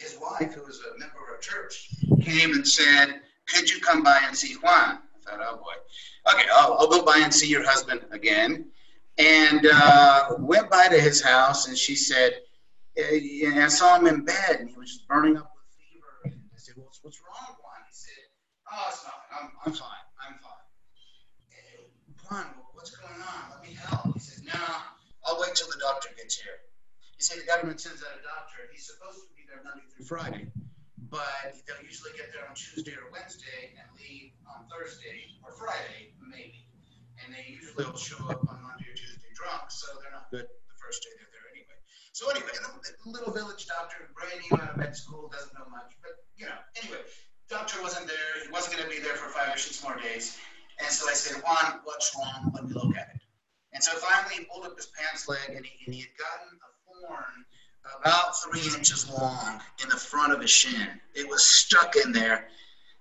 his 0.00 0.16
wife, 0.18 0.54
who 0.54 0.62
was 0.62 0.80
a 0.80 0.98
member 0.98 1.16
of 1.22 1.34
our 1.34 1.38
church, 1.38 1.90
came 2.22 2.52
and 2.52 2.66
said, 2.66 3.20
Could 3.46 3.70
you 3.70 3.80
come 3.80 4.02
by 4.02 4.18
and 4.26 4.34
see 4.34 4.54
Juan? 4.54 4.98
I 5.28 5.30
thought, 5.30 5.40
Oh 5.42 5.56
boy. 5.56 6.34
Okay, 6.34 6.48
I'll, 6.52 6.74
I'll 6.78 6.88
go 6.88 7.04
by 7.04 7.18
and 7.18 7.32
see 7.32 7.48
your 7.48 7.64
husband 7.64 8.00
again. 8.10 8.70
And 9.18 9.68
uh, 9.70 10.36
went 10.38 10.70
by 10.70 10.88
to 10.88 10.98
his 10.98 11.20
house, 11.20 11.68
and 11.68 11.76
she 11.76 11.94
said, 11.94 12.32
I 12.98 13.68
saw 13.68 13.98
him 13.98 14.06
in 14.06 14.24
bed, 14.24 14.56
and 14.60 14.70
he 14.70 14.76
was 14.76 14.90
just 14.90 15.06
burning 15.06 15.36
up 15.36 15.52
with 15.54 15.66
fever. 15.76 16.06
And 16.24 16.40
I 16.54 16.58
said, 16.58 16.74
What's, 16.76 17.00
what's 17.02 17.20
wrong, 17.20 17.56
Juan? 17.62 17.82
He 17.86 17.92
said, 17.92 18.24
Oh, 18.72 18.84
it's 18.88 19.04
nothing. 19.04 19.20
I'm. 19.38 19.50
I'm 19.66 19.72
fine. 19.72 20.09
Juan, 22.30 22.46
what's 22.78 22.94
going 22.94 23.18
on? 23.26 23.50
Let 23.50 23.58
me 23.66 23.74
help. 23.74 24.14
He 24.14 24.22
says, 24.22 24.46
No, 24.46 24.62
I'll 25.26 25.42
wait 25.42 25.50
till 25.58 25.66
the 25.66 25.82
doctor 25.82 26.14
gets 26.14 26.38
here. 26.38 26.62
He 27.18 27.26
said, 27.26 27.42
The 27.42 27.48
government 27.50 27.82
sends 27.82 28.06
out 28.06 28.14
a 28.14 28.22
doctor. 28.22 28.70
He's 28.70 28.86
supposed 28.86 29.26
to 29.26 29.34
be 29.34 29.42
there 29.50 29.58
Monday 29.66 29.82
through 29.90 30.06
Friday. 30.06 30.46
But 31.10 31.58
they'll 31.66 31.82
usually 31.82 32.14
get 32.14 32.30
there 32.30 32.46
on 32.46 32.54
Tuesday 32.54 32.94
or 32.94 33.10
Wednesday 33.10 33.74
and 33.74 33.90
leave 33.98 34.30
on 34.46 34.70
Thursday 34.70 35.42
or 35.42 35.50
Friday, 35.58 36.14
maybe. 36.22 36.70
And 37.18 37.34
they 37.34 37.50
usually 37.50 37.82
will 37.82 37.98
show 37.98 38.22
up 38.30 38.46
on 38.46 38.62
Monday 38.62 38.86
or 38.86 38.94
Tuesday 38.94 39.34
drunk, 39.34 39.66
so 39.66 39.90
they're 39.98 40.14
not 40.14 40.30
good 40.30 40.46
the 40.46 40.78
first 40.78 41.02
day 41.02 41.10
they're 41.18 41.34
there 41.34 41.50
anyway. 41.50 41.74
So 42.14 42.30
anyway, 42.30 42.54
the 42.54 43.10
little 43.10 43.34
village 43.34 43.66
doctor, 43.66 44.06
brand 44.14 44.38
new 44.38 44.54
out 44.54 44.70
of 44.70 44.78
med 44.78 44.94
school, 44.94 45.26
doesn't 45.34 45.50
know 45.58 45.66
much, 45.66 45.98
but 45.98 46.22
you 46.38 46.46
know, 46.46 46.62
anyway, 46.78 47.02
doctor 47.50 47.82
wasn't 47.82 48.06
there. 48.06 48.46
He 48.46 48.54
wasn't 48.54 48.78
going 48.78 48.86
to 48.86 48.92
be 48.94 49.02
there 49.02 49.18
for 49.18 49.34
five 49.34 49.50
or 49.50 49.58
six 49.58 49.82
more 49.82 49.98
days. 49.98 50.38
And 50.82 50.90
so 50.90 51.08
I 51.08 51.14
said, 51.14 51.42
Juan, 51.42 51.80
what's 51.84 52.14
wrong? 52.16 52.52
Let 52.54 52.64
me 52.66 52.72
look 52.74 52.96
at 52.96 53.10
it. 53.14 53.20
And 53.72 53.82
so 53.82 53.92
finally 53.92 54.34
he 54.36 54.44
pulled 54.44 54.66
up 54.66 54.76
his 54.76 54.86
pants 54.86 55.28
leg 55.28 55.56
and 55.56 55.64
he, 55.64 55.72
and 55.86 55.94
he 55.94 56.00
had 56.00 56.10
gotten 56.18 56.58
a 56.58 57.06
thorn 57.06 57.44
about 58.00 58.36
three 58.42 58.66
inches 58.76 59.08
long 59.10 59.60
in 59.82 59.88
the 59.88 59.96
front 59.96 60.32
of 60.32 60.40
his 60.40 60.50
shin. 60.50 60.88
It 61.14 61.28
was 61.28 61.44
stuck 61.44 61.96
in 61.96 62.12
there. 62.12 62.48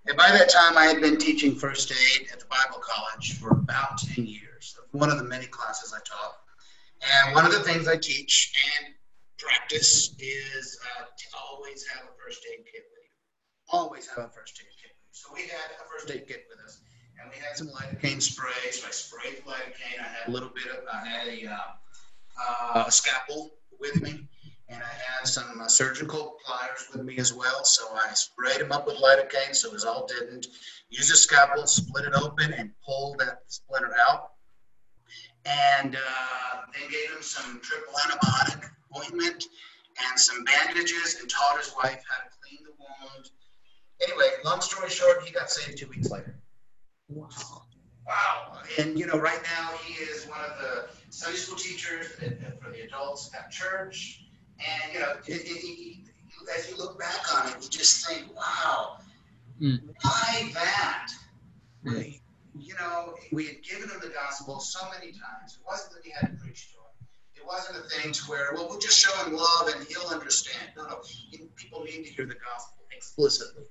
And 0.07 0.17
by 0.17 0.31
that 0.31 0.50
time, 0.50 0.77
I 0.77 0.86
had 0.86 1.01
been 1.01 1.17
teaching 1.17 1.55
first 1.55 1.91
aid 1.91 2.27
at 2.31 2.39
the 2.39 2.45
Bible 2.45 2.81
College 2.81 3.38
for 3.38 3.51
about 3.51 4.00
10 4.00 4.25
years, 4.25 4.77
one 4.91 5.09
of 5.09 5.17
the 5.17 5.24
many 5.24 5.45
classes 5.45 5.93
I 5.93 6.00
taught. 6.00 6.38
And 7.01 7.36
one 7.36 7.45
of 7.45 7.51
the 7.51 7.59
things 7.59 7.88
I 7.88 7.98
teach 7.98 8.53
and 8.77 8.93
practice 9.38 10.15
is 10.19 10.79
uh, 10.83 11.03
to 11.03 11.25
always 11.38 11.86
have 11.88 12.03
a 12.03 12.13
first 12.24 12.45
aid 12.51 12.65
kit 12.65 12.83
with 12.91 13.03
you. 13.03 13.12
Always 13.71 14.07
have 14.07 14.25
a 14.25 14.29
first 14.29 14.59
aid 14.59 14.67
kit 14.81 14.91
with 14.95 15.07
you. 15.07 15.12
So 15.12 15.29
we 15.33 15.41
had 15.41 15.71
a 15.79 15.88
first 15.89 16.12
aid 16.12 16.27
kit 16.27 16.45
with 16.50 16.59
us, 16.65 16.81
and 17.22 17.30
we 17.32 17.38
had 17.38 17.58
some 17.58 17.68
lidocaine 17.68 18.22
spray. 18.22 18.72
So 18.72 18.88
I 18.88 18.92
sprayed 18.92 19.38
the 19.38 19.52
lidocaine. 19.52 20.00
I 20.00 20.04
had 20.04 20.28
a 20.28 20.32
little 20.32 20.50
bit 20.50 20.68
of, 20.68 20.84
I 20.92 21.08
had 21.08 21.28
a, 21.28 21.48
uh, 21.48 21.58
uh, 22.76 22.84
a 22.88 22.92
scalpel 22.92 23.52
with 23.80 24.02
me 24.02 24.28
and 24.70 24.82
I 24.84 24.88
had 24.88 25.28
some 25.28 25.60
uh, 25.60 25.68
surgical 25.68 26.38
pliers 26.46 26.88
with 26.94 27.04
me 27.04 27.18
as 27.18 27.34
well. 27.34 27.64
So 27.64 27.88
I 27.94 28.14
sprayed 28.14 28.62
them 28.62 28.72
up 28.72 28.86
with 28.86 28.98
lidocaine 28.98 29.56
so 29.56 29.70
it 29.70 29.74
was 29.74 29.86
all 29.86 30.08
didn't. 30.08 30.48
Use 30.90 31.12
a 31.12 31.16
scalpel, 31.16 31.68
split 31.68 32.06
it 32.06 32.14
open, 32.14 32.54
and 32.54 32.72
pull 32.86 33.16
that 33.20 33.42
splinter 33.48 33.94
out. 34.08 34.32
And 35.46 35.96
uh, 35.96 36.62
then 36.74 36.90
gave 36.90 37.16
him 37.16 37.22
some 37.22 37.60
triple 37.62 37.94
antibiotic 37.94 38.70
ointment 38.98 39.46
and 40.10 40.20
some 40.20 40.44
bandages 40.44 41.18
and 41.20 41.30
taught 41.30 41.58
his 41.58 41.74
wife 41.76 42.04
how 42.08 42.24
to 42.24 42.30
clean 42.42 42.60
the 42.64 42.72
wound. 42.80 43.30
Anyway, 44.02 44.30
long 44.46 44.62
story 44.62 44.90
short, 44.90 45.24
he 45.24 45.32
got 45.32 45.50
saved 45.50 45.78
two 45.78 45.88
weeks 45.88 46.10
later. 46.10 46.38
Wow. 47.10 47.63
Wow. 48.08 48.62
And, 48.80 48.98
you 48.98 49.06
know, 49.06 49.18
right 49.18 49.42
now 49.44 49.72
he 49.84 49.94
is 50.04 50.28
one 50.28 50.39
of 50.39 50.58
the 50.60 50.89
Sunday 51.10 51.38
school 51.38 51.58
teachers 51.58 52.08
for 52.08 52.72
the 52.72 52.82
adults 52.86 53.32
at 53.38 53.51
church. 53.51 54.25
And 54.60 54.94
you 54.94 55.00
know, 55.00 55.13
it, 55.25 55.42
it, 55.42 55.63
it, 55.63 55.98
as 56.58 56.70
you 56.70 56.78
look 56.78 57.00
back 57.00 57.34
on 57.36 57.50
it, 57.50 57.56
you 57.62 57.70
just 57.70 58.08
think, 58.08 58.36
wow, 58.36 58.98
mm. 59.62 59.80
why 60.01 60.51
that? 60.54 61.08
Mm. 61.86 62.20
You 62.58 62.74
know, 62.80 63.16
we 63.32 63.46
had 63.46 63.63
given 63.63 63.89
him 63.89 64.00
the 64.01 64.10
gospel 64.10 64.60
so 64.60 64.80
many 64.92 65.12
times. 65.12 65.58
It 65.60 65.66
wasn't 65.66 65.94
that 65.94 66.04
he 66.04 66.12
had 66.12 66.32
to 66.32 66.44
preach 66.44 66.72
to 66.72 66.78
him. 66.78 67.08
It 67.36 67.46
wasn't 67.46 67.78
a 67.78 67.89
thing 67.89 68.12
to 68.12 68.22
where, 68.24 68.51
well, 68.54 68.68
we'll 68.70 68.80
just 68.80 69.00
show 69.00 69.13
him 69.24 69.34
love 69.34 69.72
and 69.74 69.88
he'll 69.88 70.10
understand. 70.10 70.72
No, 70.75 70.88
no. 70.88 71.00
People 71.56 71.84
need 71.84 72.04
to 72.06 72.12
hear 72.12 72.25
the 72.25 72.36
gospel 72.36 72.84
explicitly. 72.92 73.63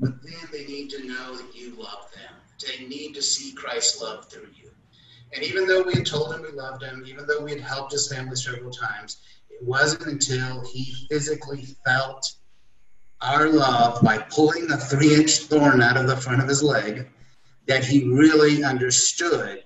But 0.00 0.22
then 0.22 0.48
they 0.52 0.64
need 0.66 0.90
to 0.90 1.06
know 1.06 1.36
that 1.36 1.54
you 1.54 1.76
love 1.76 2.10
them. 2.14 2.34
They 2.66 2.86
need 2.86 3.14
to 3.14 3.22
see 3.22 3.52
Christ's 3.52 4.00
love 4.02 4.26
through 4.26 4.48
you. 4.60 4.70
And 5.34 5.44
even 5.44 5.66
though 5.66 5.82
we 5.82 5.94
had 5.94 6.06
told 6.06 6.34
him 6.34 6.42
we 6.42 6.50
loved 6.50 6.82
him, 6.82 7.04
even 7.06 7.26
though 7.26 7.42
we 7.42 7.50
had 7.52 7.60
helped 7.60 7.92
his 7.92 8.08
family 8.12 8.36
several 8.36 8.70
times, 8.70 9.18
it 9.50 9.62
wasn't 9.62 10.06
until 10.06 10.64
he 10.66 11.06
physically 11.10 11.66
felt 11.84 12.34
our 13.20 13.48
love 13.48 14.00
by 14.02 14.18
pulling 14.18 14.66
the 14.66 14.76
three 14.76 15.14
inch 15.14 15.38
thorn 15.38 15.82
out 15.82 15.96
of 15.96 16.06
the 16.06 16.16
front 16.16 16.40
of 16.40 16.48
his 16.48 16.62
leg 16.62 17.08
that 17.66 17.84
he 17.84 18.08
really 18.08 18.64
understood 18.64 19.64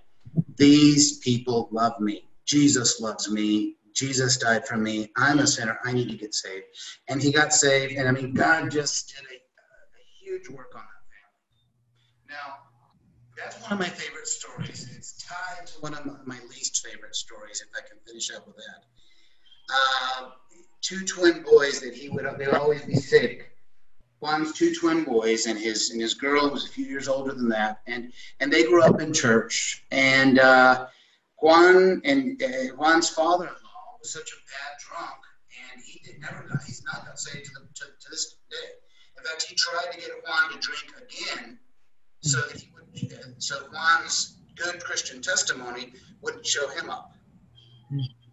these 0.57 1.19
people 1.19 1.69
love 1.71 1.99
me. 2.01 2.29
Jesus 2.47 3.01
loves 3.01 3.31
me. 3.31 3.77
Jesus 3.95 4.39
died 4.39 4.67
for 4.67 4.77
me. 4.77 5.11
I'm 5.17 5.39
a 5.39 5.47
sinner. 5.47 5.79
I 5.85 5.93
need 5.93 6.11
to 6.11 6.17
get 6.17 6.35
saved. 6.35 6.65
And 7.09 7.23
he 7.23 7.31
got 7.31 7.53
saved. 7.53 7.93
And 7.93 8.09
I 8.09 8.13
mean, 8.13 8.33
God 8.33 8.71
just 8.71 9.09
did 9.15 9.25
a, 9.27 9.35
a 9.35 10.03
huge 10.25 10.49
work 10.49 10.73
on 10.75 10.81
that 10.81 11.05
family. 11.13 12.31
Now, 12.31 12.62
that's 13.43 13.61
one 13.63 13.73
of 13.73 13.79
my 13.79 13.89
favorite 13.89 14.27
stories. 14.27 14.89
It's 14.97 15.25
tied 15.25 15.67
to 15.67 15.81
one 15.81 15.95
of 15.95 16.27
my 16.27 16.39
least 16.49 16.87
favorite 16.87 17.17
stories, 17.17 17.61
if 17.61 17.69
I 17.77 17.87
can 17.87 17.99
finish 18.07 18.31
up 18.35 18.47
with 18.47 18.57
that 18.57 18.85
uh, 19.73 20.31
two 20.81 21.05
twin 21.05 21.43
boys 21.43 21.81
that 21.81 21.95
he 21.95 22.09
would 22.09 22.27
they 22.39 22.47
would 22.47 22.55
always 22.55 22.83
be 22.83 22.97
sick. 22.97 23.51
Juan's 24.21 24.53
two 24.53 24.75
twin 24.75 25.05
boys 25.05 25.47
and 25.47 25.59
his 25.59 25.91
and 25.91 26.01
his 26.01 26.15
girl 26.15 26.51
was 26.51 26.65
a 26.65 26.69
few 26.69 26.85
years 26.85 27.09
older 27.09 27.33
than 27.33 27.49
that, 27.49 27.81
and 27.87 28.13
and 28.41 28.53
they 28.53 28.65
grew 28.65 28.83
up 28.83 29.01
in 29.01 29.13
church. 29.13 29.85
And 29.91 30.39
uh, 30.39 30.87
Juan 31.39 32.03
and 32.05 32.41
uh, 32.43 32.75
Juan's 32.77 33.11
father-in-law 33.11 33.99
was 34.01 34.13
such 34.13 34.31
a 34.31 34.37
bad 34.37 34.79
drunk, 34.89 35.21
and 35.73 35.83
he 35.83 36.01
did 36.05 36.21
never 36.21 36.47
got 36.49 36.63
he's 36.63 36.85
not 36.85 37.05
got 37.05 37.19
saved 37.19 37.47
to, 37.47 37.53
the, 37.55 37.61
to, 37.75 37.85
to 37.85 38.11
this 38.11 38.37
day. 38.51 38.69
In 39.19 39.25
fact, 39.25 39.43
he 39.43 39.57
tried 39.57 39.93
to 39.93 39.99
get 39.99 40.11
Juan 40.25 40.53
to 40.53 40.59
drink 40.59 40.93
again, 40.99 41.59
so 42.23 42.41
that 42.41 42.57
he 42.57 42.71
would 42.75 43.43
so 43.43 43.67
Juan's 43.71 44.37
good 44.57 44.83
Christian 44.83 45.21
testimony 45.21 45.93
wouldn't 46.21 46.47
show 46.47 46.69
him 46.69 46.89
up. 46.89 47.13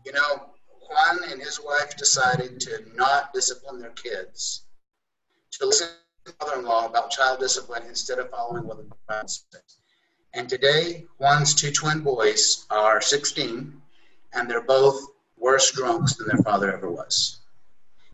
You 0.06 0.12
know, 0.14 0.52
Juan 0.90 1.20
and 1.32 1.42
his 1.42 1.60
wife 1.60 1.98
decided 1.98 2.60
to 2.62 2.84
not 2.96 3.34
discipline 3.34 3.80
their 3.80 3.92
kids, 3.92 4.66
to 5.52 5.66
listen 5.66 5.88
to 6.26 6.34
father-in-law 6.34 6.86
about 6.86 7.12
child 7.12 7.40
discipline 7.40 7.84
instead 7.88 8.20
of 8.20 8.30
following 8.30 8.66
what 8.66 8.78
the 8.78 8.96
Bible 9.08 9.28
says. 9.28 9.78
And 10.34 10.48
today, 10.48 11.06
Juan's 11.18 11.56
two 11.56 11.72
twin 11.72 12.02
boys 12.02 12.66
are 12.70 13.02
16, 13.02 13.82
and 14.34 14.50
they're 14.50 14.62
both 14.62 15.02
worse 15.38 15.72
drunks 15.72 16.16
than 16.16 16.28
their 16.28 16.44
father 16.44 16.72
ever 16.72 16.90
was. 16.90 17.40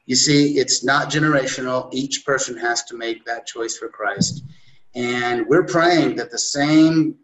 You 0.05 0.15
see, 0.15 0.57
it's 0.57 0.83
not 0.83 1.11
generational. 1.11 1.89
Each 1.91 2.25
person 2.25 2.57
has 2.57 2.83
to 2.85 2.95
make 2.95 3.25
that 3.25 3.45
choice 3.45 3.77
for 3.77 3.89
Christ. 3.89 4.43
And 4.95 5.45
we're 5.47 5.65
praying 5.65 6.15
that 6.17 6.31
the 6.31 6.37
same 6.37 7.15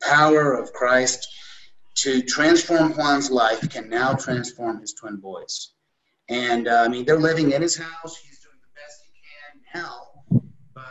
power 0.00 0.52
of 0.52 0.72
Christ 0.72 1.26
to 1.96 2.22
transform 2.22 2.92
Juan's 2.92 3.30
life 3.30 3.68
can 3.70 3.88
now 3.88 4.14
transform 4.14 4.80
his 4.80 4.92
twin 4.92 5.16
boys. 5.16 5.72
And 6.28 6.68
uh, 6.68 6.84
I 6.84 6.88
mean, 6.88 7.04
they're 7.04 7.18
living 7.18 7.52
in 7.52 7.62
his 7.62 7.76
house. 7.76 8.16
He's 8.16 8.38
doing 8.40 8.60
the 8.60 8.72
best 8.76 9.00
he 9.02 9.10
can 9.18 9.82
now. 9.82 10.42
But 10.74 10.84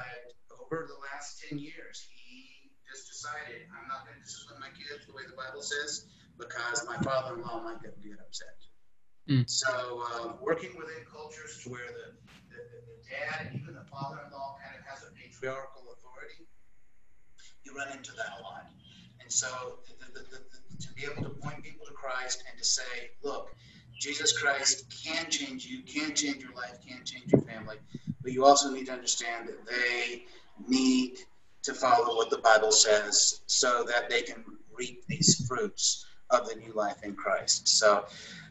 over 0.51 0.87
the 0.87 0.97
last 1.13 1.43
10 1.49 1.59
years, 1.59 2.07
he 2.11 2.71
just 2.89 3.07
decided, 3.07 3.69
I'm 3.69 3.87
not 3.87 4.05
going 4.05 4.17
to 4.17 4.23
discipline 4.23 4.59
my 4.59 4.73
kids 4.73 5.05
the 5.05 5.13
way 5.13 5.21
the 5.29 5.37
Bible 5.37 5.61
says 5.61 6.07
because 6.37 6.85
my 6.87 6.97
father 6.97 7.35
in 7.35 7.41
law 7.41 7.61
might 7.63 7.81
get, 7.81 7.93
upset. 8.19 8.57
Mm. 9.29 9.49
So, 9.49 10.03
uh, 10.13 10.33
working 10.41 10.71
within 10.77 11.03
cultures 11.11 11.59
to 11.63 11.69
where 11.69 11.87
the, 11.87 12.15
the, 12.49 12.61
the 12.63 13.09
dad 13.09 13.47
and 13.51 13.61
even 13.61 13.75
the 13.75 13.83
father 13.91 14.19
in 14.25 14.31
law 14.31 14.55
kind 14.63 14.75
of 14.79 14.85
has 14.87 15.03
a 15.03 15.11
patriarchal 15.11 15.83
authority, 15.91 16.47
you 17.63 17.75
run 17.75 17.91
into 17.91 18.11
that 18.13 18.39
a 18.39 18.43
lot. 18.43 18.71
And 19.19 19.31
so, 19.31 19.79
the, 19.99 20.21
to 20.79 20.93
be 20.93 21.03
able 21.03 21.23
to 21.23 21.29
point 21.29 21.63
people 21.63 21.85
to 21.85 21.93
Christ 21.93 22.43
and 22.49 22.57
to 22.57 22.63
say, 22.63 23.11
look, 23.23 23.53
Jesus 23.99 24.37
Christ 24.37 24.85
can 25.03 25.29
change 25.29 25.65
you, 25.65 25.81
can 25.83 26.15
change 26.15 26.43
your 26.43 26.53
life, 26.53 26.77
can 26.87 27.03
change 27.03 27.31
your 27.31 27.41
family, 27.41 27.77
but 28.21 28.31
you 28.31 28.45
also 28.45 28.71
need 28.71 28.85
to 28.85 28.93
understand 28.93 29.49
that 29.49 29.65
they 29.65 30.25
need 30.67 31.17
to 31.63 31.73
follow 31.73 32.15
what 32.15 32.29
the 32.29 32.37
Bible 32.37 32.71
says 32.71 33.41
so 33.47 33.83
that 33.87 34.09
they 34.09 34.21
can 34.21 34.43
reap 34.77 35.05
these 35.07 35.45
fruits 35.47 36.05
of 36.29 36.47
the 36.47 36.55
new 36.55 36.73
life 36.73 37.03
in 37.03 37.15
Christ. 37.15 37.67
So 37.67 38.05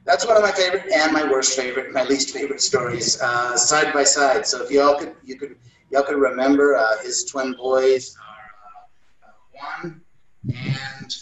that's 0.04 0.26
one 0.26 0.36
of 0.36 0.42
my 0.42 0.52
favorite 0.52 0.90
and 0.92 1.12
my 1.12 1.30
worst 1.30 1.58
favorite, 1.58 1.92
my 1.92 2.04
least 2.04 2.30
favorite 2.30 2.60
stories, 2.60 3.20
uh, 3.20 3.56
side 3.56 3.92
by 3.92 4.04
side. 4.04 4.46
So 4.46 4.62
if 4.62 4.70
y'all 4.70 4.98
could, 4.98 5.14
you 5.24 5.36
could, 5.36 5.56
y'all 5.90 6.02
could 6.02 6.16
remember 6.16 6.76
uh, 6.76 7.02
his 7.02 7.24
twin 7.24 7.54
boys 7.54 8.16
are 8.16 9.28
uh, 9.28 9.80
Juan 9.82 10.00
and 10.48 11.16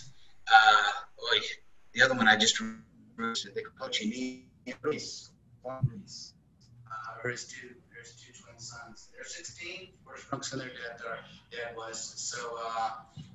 uh, 0.52 0.90
oy, 1.32 1.40
the 1.94 2.02
other 2.02 2.14
one 2.14 2.28
I 2.28 2.36
just 2.36 2.60
they 3.54 3.62
call 3.78 3.88
or 7.24 7.30
his 7.30 7.46
two, 7.46 7.68
his 7.98 8.12
two 8.20 8.32
twin 8.54 8.60
sons. 8.60 9.08
They're 9.14 9.24
16. 9.24 9.88
Worst 10.06 10.28
drunks 10.28 10.52
in 10.52 10.58
their 10.58 10.68
dad, 10.68 10.98
their 10.98 11.18
dad 11.50 11.76
was. 11.76 11.98
So 12.16 12.56
uh, 12.64 12.90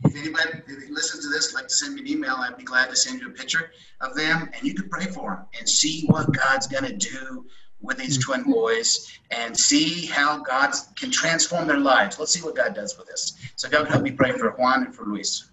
if 0.06 0.16
anybody 0.16 0.62
if 0.68 0.90
listens 0.90 1.26
to 1.26 1.30
this, 1.30 1.54
like 1.54 1.68
to 1.68 1.74
send 1.74 1.96
me 1.96 2.02
an 2.02 2.08
email, 2.08 2.36
I'd 2.38 2.58
be 2.58 2.64
glad 2.64 2.90
to 2.90 2.96
send 2.96 3.22
you 3.22 3.28
a 3.28 3.32
picture 3.32 3.72
of 4.02 4.16
them, 4.16 4.50
and 4.54 4.64
you 4.64 4.74
could 4.74 4.90
pray 4.90 5.06
for 5.06 5.36
them 5.36 5.46
and 5.60 5.68
see 5.68 6.06
what 6.08 6.32
God's 6.34 6.68
gonna 6.68 6.96
do 6.96 7.46
with 7.82 7.98
these 7.98 8.18
twin 8.18 8.44
boys 8.44 9.10
and 9.32 9.56
see 9.56 10.06
how 10.06 10.40
God 10.40 10.74
can 10.96 11.12
transform 11.12 11.68
their 11.68 11.80
lives. 11.80 12.20
Let's 12.20 12.34
see 12.34 12.42
what 12.42 12.56
God 12.56 12.74
does 12.76 12.98
with 12.98 13.08
this. 13.08 13.38
So 13.56 13.70
God 13.70 13.88
help 13.88 14.04
me 14.04 14.12
pray 14.12 14.32
for 14.34 14.52
Juan 14.52 14.86
and 14.86 14.96
for 14.96 15.06
Luis. 15.06 15.50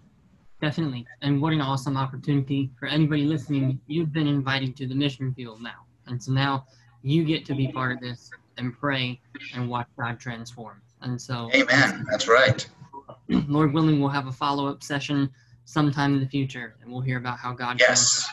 Definitely. 0.61 1.07
And 1.23 1.41
what 1.41 1.53
an 1.53 1.61
awesome 1.61 1.97
opportunity 1.97 2.71
for 2.81 2.87
anybody 2.87 3.25
listening. 3.25 3.79
You've 3.87 4.13
been 4.13 4.27
invited 4.27 4.77
to 4.79 4.89
the 4.89 4.95
mission 4.95 5.35
field 5.35 5.63
now. 5.63 5.87
And 6.07 6.21
so 6.21 6.33
now 6.33 6.67
you 7.03 7.23
get 7.25 7.45
to 7.47 7.55
be 7.55 7.71
part 7.71 7.93
of 7.93 8.01
this 8.01 8.31
and 8.59 8.77
pray 8.79 9.21
and 9.55 9.69
watch 9.69 9.89
God 9.99 10.19
transform. 10.19 10.81
And 11.03 11.21
so, 11.21 11.51
Amen. 11.55 12.05
That's 12.11 12.29
right. 12.29 12.67
Lord 13.29 13.73
willing, 13.73 14.01
we'll 14.01 14.09
have 14.11 14.27
a 14.27 14.33
follow 14.33 14.67
up 14.67 14.83
session 14.83 15.31
sometime 15.65 16.15
in 16.15 16.21
the 16.21 16.29
future 16.29 16.77
and 16.83 16.91
we'll 16.91 17.01
hear 17.01 17.19
about 17.19 17.39
how 17.39 17.53
God 17.53 17.79
Yes, 17.81 18.29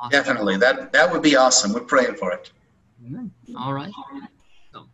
Awesome. 0.00 0.10
definitely. 0.10 0.56
That 0.56 0.92
that 0.92 1.10
would 1.10 1.22
be 1.22 1.34
awesome. 1.34 1.72
We're 1.72 1.80
praying 1.80 2.14
for 2.14 2.32
it. 2.32 2.52
Amen. 3.04 3.32
All 3.56 3.72
right. 3.72 3.92
So, 4.72 4.84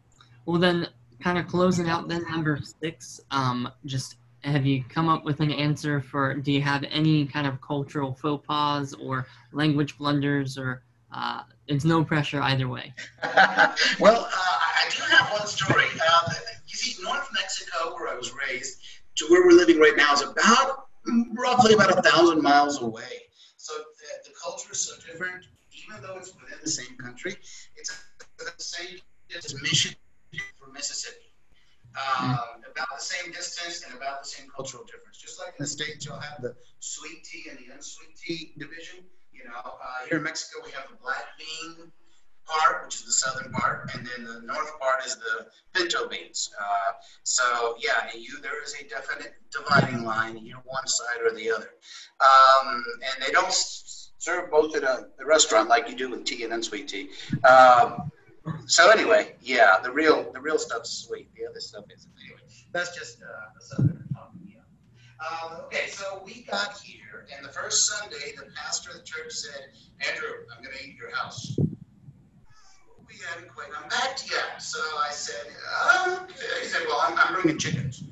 well, 0.47 0.59
then, 0.59 0.89
kind 1.21 1.37
of 1.39 1.47
closing 1.47 1.89
out 1.89 2.09
then, 2.09 2.25
number 2.31 2.59
six, 2.83 3.21
um, 3.31 3.71
just 3.85 4.17
have 4.41 4.65
you 4.65 4.83
come 4.89 5.09
up 5.09 5.25
with 5.25 5.41
an 5.41 5.51
answer 5.51 6.01
for 6.01 6.35
do 6.35 6.53
you 6.53 6.61
have 6.61 6.85
any 6.91 7.27
kind 7.27 7.47
of 7.47 7.61
cultural 7.61 8.15
faux 8.15 8.47
pas 8.47 8.95
or 8.95 9.27
language 9.53 9.97
blunders 9.99 10.57
or 10.59 10.83
uh, 11.15 11.43
it's 11.69 11.85
no 11.85 12.05
pressure 12.05 12.43
either 12.43 12.69
way 12.69 12.93
well, 14.01 14.29
uh, 14.31 14.55
I 14.85 14.91
do 14.91 15.03
have 15.11 15.33
one 15.33 15.47
story. 15.47 15.85
Uh, 16.09 16.31
you 16.67 16.77
see, 16.77 17.03
North 17.03 17.29
Mexico, 17.35 17.95
where 17.95 18.09
I 18.09 18.17
was 18.17 18.33
raised, 18.35 18.79
to 19.17 19.27
where 19.29 19.47
we're 19.47 19.57
living 19.57 19.79
right 19.79 19.97
now, 19.97 20.13
is 20.13 20.23
about 20.23 20.89
roughly 21.35 21.75
about 21.75 21.99
a 21.99 22.03
thousand 22.03 22.43
miles 22.43 22.83
away. 22.83 23.23
So 23.57 23.73
the, 23.75 24.29
the 24.29 24.35
culture 24.43 24.73
is 24.73 24.81
so 24.81 24.95
different, 25.07 25.47
even 25.73 26.03
though 26.03 26.17
it's 26.17 26.35
within 26.35 26.59
the 26.63 26.71
same 26.71 26.97
country. 26.99 27.37
It's 27.77 27.97
the 28.39 28.53
same 28.59 28.99
as 29.37 29.55
Michigan 29.63 29.97
from 30.59 30.73
Mississippi. 30.73 31.19
Um, 31.95 32.39
about 32.71 32.89
the 32.99 33.05
same 33.05 33.33
distance 33.33 33.85
and 33.87 33.97
about 33.97 34.25
the 34.25 34.29
same 34.29 34.49
cultural 34.55 34.85
difference. 34.85 35.19
Just 35.19 35.39
like 35.39 35.51
in 35.51 35.63
the 35.63 35.67
States, 35.67 36.05
you'll 36.05 36.19
have 36.19 36.43
the 36.43 36.57
sweet 36.81 37.23
tea 37.25 37.47
and 37.49 37.59
the 37.59 37.73
unsweet 37.73 38.17
tea 38.17 38.53
division. 38.59 39.05
You 39.35 39.45
know, 39.45 39.59
uh, 39.59 40.07
here 40.09 40.19
in 40.19 40.25
Mexico, 40.25 40.61
we 40.65 40.71
have 40.73 40.89
the 40.89 40.97
black 40.97 41.25
bean 41.39 41.93
part, 42.47 42.85
which 42.85 42.97
is 42.97 43.05
the 43.05 43.13
southern 43.13 43.53
part, 43.53 43.91
and 43.95 44.07
then 44.07 44.25
the 44.25 44.41
north 44.43 44.79
part 44.79 45.05
is 45.05 45.17
the 45.17 45.47
pinto 45.73 46.09
beans. 46.09 46.51
Uh, 46.61 46.93
so 47.23 47.77
yeah, 47.79 48.09
you 48.17 48.41
there 48.41 48.63
is 48.63 48.75
a 48.81 48.89
definite 48.89 49.35
dividing 49.51 50.05
line. 50.05 50.39
You're 50.39 50.63
one 50.65 50.87
side 50.87 51.21
or 51.25 51.35
the 51.35 51.51
other, 51.51 51.71
um, 52.21 52.85
and 53.03 53.25
they 53.27 53.33
don't 53.33 53.53
serve 53.53 54.51
both 54.51 54.77
at 54.77 54.85
a, 54.85 55.09
a 55.21 55.27
restaurant 55.27 55.69
like 55.69 55.89
you 55.89 55.97
do 55.97 56.11
with 56.11 56.25
tea 56.25 56.45
and 56.45 56.53
unsweet 56.53 56.89
tea. 56.89 57.11
Um, 57.45 58.11
so 58.67 58.91
anyway, 58.91 59.37
yeah, 59.41 59.79
the 59.83 59.91
real 59.91 60.31
the 60.33 60.41
real 60.41 60.59
stuff's 60.59 60.91
sweet. 61.07 61.31
The 61.35 61.49
other 61.49 61.61
stuff 61.61 61.85
isn't. 61.95 62.13
Anyway, 62.25 62.41
that's 62.73 62.97
just 62.97 63.23
uh, 63.23 63.27
the 63.59 63.65
southern 63.65 64.09
talking. 64.13 64.44
Um, 65.21 65.61
okay, 65.67 65.87
so 65.89 66.23
we 66.25 66.43
got 66.43 66.77
here, 66.79 67.27
and 67.35 67.45
the 67.47 67.53
first 67.53 67.87
Sunday, 67.87 68.35
the 68.37 68.47
pastor 68.55 68.91
of 68.91 68.97
the 68.97 69.03
church 69.03 69.33
said, 69.33 69.71
"Andrew, 70.09 70.29
I'm 70.55 70.63
going 70.63 70.77
to 70.77 70.85
eat 70.85 70.97
your 70.97 71.15
house." 71.15 71.57
We 73.07 73.15
hadn't 73.29 73.55
quite 73.55 73.69
unpacked 73.83 74.29
yet, 74.31 74.61
so 74.61 74.81
I 74.81 75.11
said, 75.13 75.47
"Okay." 76.09 76.63
He 76.63 76.67
said, 76.67 76.83
"Well, 76.89 77.01
I'm, 77.01 77.19
I'm 77.19 77.41
bringing 77.41 77.59
chickens." 77.59 78.05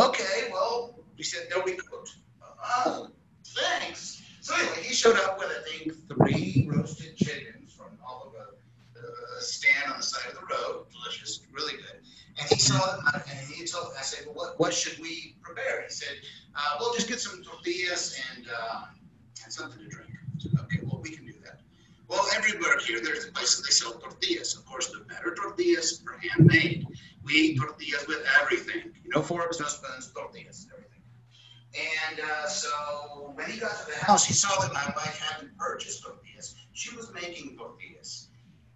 Okay, 0.00 0.48
well, 0.52 0.98
he 1.16 1.22
said 1.22 1.48
they'll 1.50 1.64
be 1.64 1.72
cooked. 1.72 2.16
Oh, 2.64 3.08
thanks. 3.44 4.22
So 4.40 4.54
anyway, 4.54 4.82
he 4.82 4.94
showed 4.94 5.16
up 5.16 5.38
with 5.38 5.48
I 5.48 5.68
think 5.68 5.94
three 6.08 6.68
roasted 6.70 7.16
chickens 7.16 7.72
from 7.72 7.98
all 8.06 8.26
of 8.26 8.32
the 8.32 9.00
uh, 9.00 9.40
stand 9.40 9.90
on 9.90 9.98
the 9.98 10.02
side 10.02 10.30
of 10.30 10.34
the 10.34 10.46
road. 10.46 10.86
Delicious, 10.92 11.40
really 11.52 11.72
good. 11.76 12.03
And 12.38 12.48
he 12.48 12.58
saw 12.58 12.96
it, 12.96 13.00
and 13.14 13.48
he 13.48 13.64
told. 13.64 13.92
I 13.98 14.02
said, 14.02 14.26
"Well, 14.26 14.34
what, 14.34 14.58
what 14.58 14.74
should 14.74 14.98
we 15.00 15.36
prepare?" 15.42 15.82
He 15.82 15.90
said, 15.90 16.16
uh, 16.56 16.76
"We'll 16.80 16.94
just 16.94 17.08
get 17.08 17.20
some 17.20 17.42
tortillas 17.42 18.20
and 18.34 18.46
uh, 18.48 18.84
and 19.44 19.52
something 19.52 19.78
to 19.78 19.88
drink." 19.88 20.10
Said, 20.38 20.52
"Okay, 20.62 20.80
well, 20.82 21.00
we 21.00 21.10
can 21.10 21.24
do 21.26 21.34
that." 21.44 21.60
Well, 22.08 22.26
everywhere 22.34 22.78
here, 22.78 23.00
there's 23.02 23.26
places 23.30 23.64
they 23.64 23.70
sell 23.70 23.92
tortillas. 23.92 24.56
Of 24.56 24.66
course, 24.66 24.88
the 24.90 25.00
better 25.04 25.34
tortillas 25.34 26.02
are 26.06 26.18
handmade. 26.18 26.86
We 27.24 27.32
eat 27.32 27.58
tortillas 27.58 28.06
with 28.08 28.26
everything. 28.40 28.92
You 29.04 29.10
No 29.14 29.22
forks, 29.22 29.60
no 29.60 29.66
spoons, 29.66 30.12
tortillas, 30.12 30.66
everything. 30.72 31.02
And 31.74 32.20
uh, 32.20 32.46
so 32.46 33.32
when 33.34 33.50
he 33.50 33.58
got 33.58 33.78
to 33.80 33.86
the 33.90 34.04
house, 34.04 34.24
he 34.24 34.34
saw 34.34 34.60
that 34.60 34.72
my 34.72 34.84
wife 34.96 35.18
hadn't 35.18 35.56
purchased 35.56 36.02
tortillas. 36.02 36.54
She 36.72 36.94
was 36.96 37.12
making 37.12 37.56
tortillas. 37.56 38.28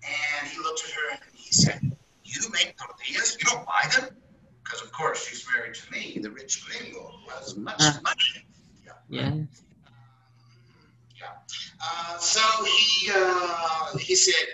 And 0.02 0.48
he 0.48 0.58
looked 0.58 0.82
at 0.84 0.90
her 0.90 1.10
and 1.12 1.34
he 1.34 1.52
said, 1.52 1.96
You 2.34 2.42
make 2.52 2.76
tortillas? 2.76 3.36
You 3.40 3.46
don't 3.50 3.64
buy 3.66 3.84
them? 3.96 4.16
Because, 4.62 4.82
of 4.82 4.92
course, 4.92 5.26
she's 5.26 5.46
married 5.54 5.74
to 5.80 5.90
me, 5.92 6.18
the 6.20 6.30
rich 6.30 6.62
gringo, 6.66 7.00
who 7.24 7.30
has 7.30 7.56
much 7.56 7.76
Ah. 7.80 8.00
money. 8.02 8.46
yeah 9.10 9.32
Yeah. 11.20 11.32
Uh, 11.80 12.18
so 12.18 12.40
he 12.64 13.10
uh, 13.14 13.96
he 13.98 14.14
said, 14.14 14.46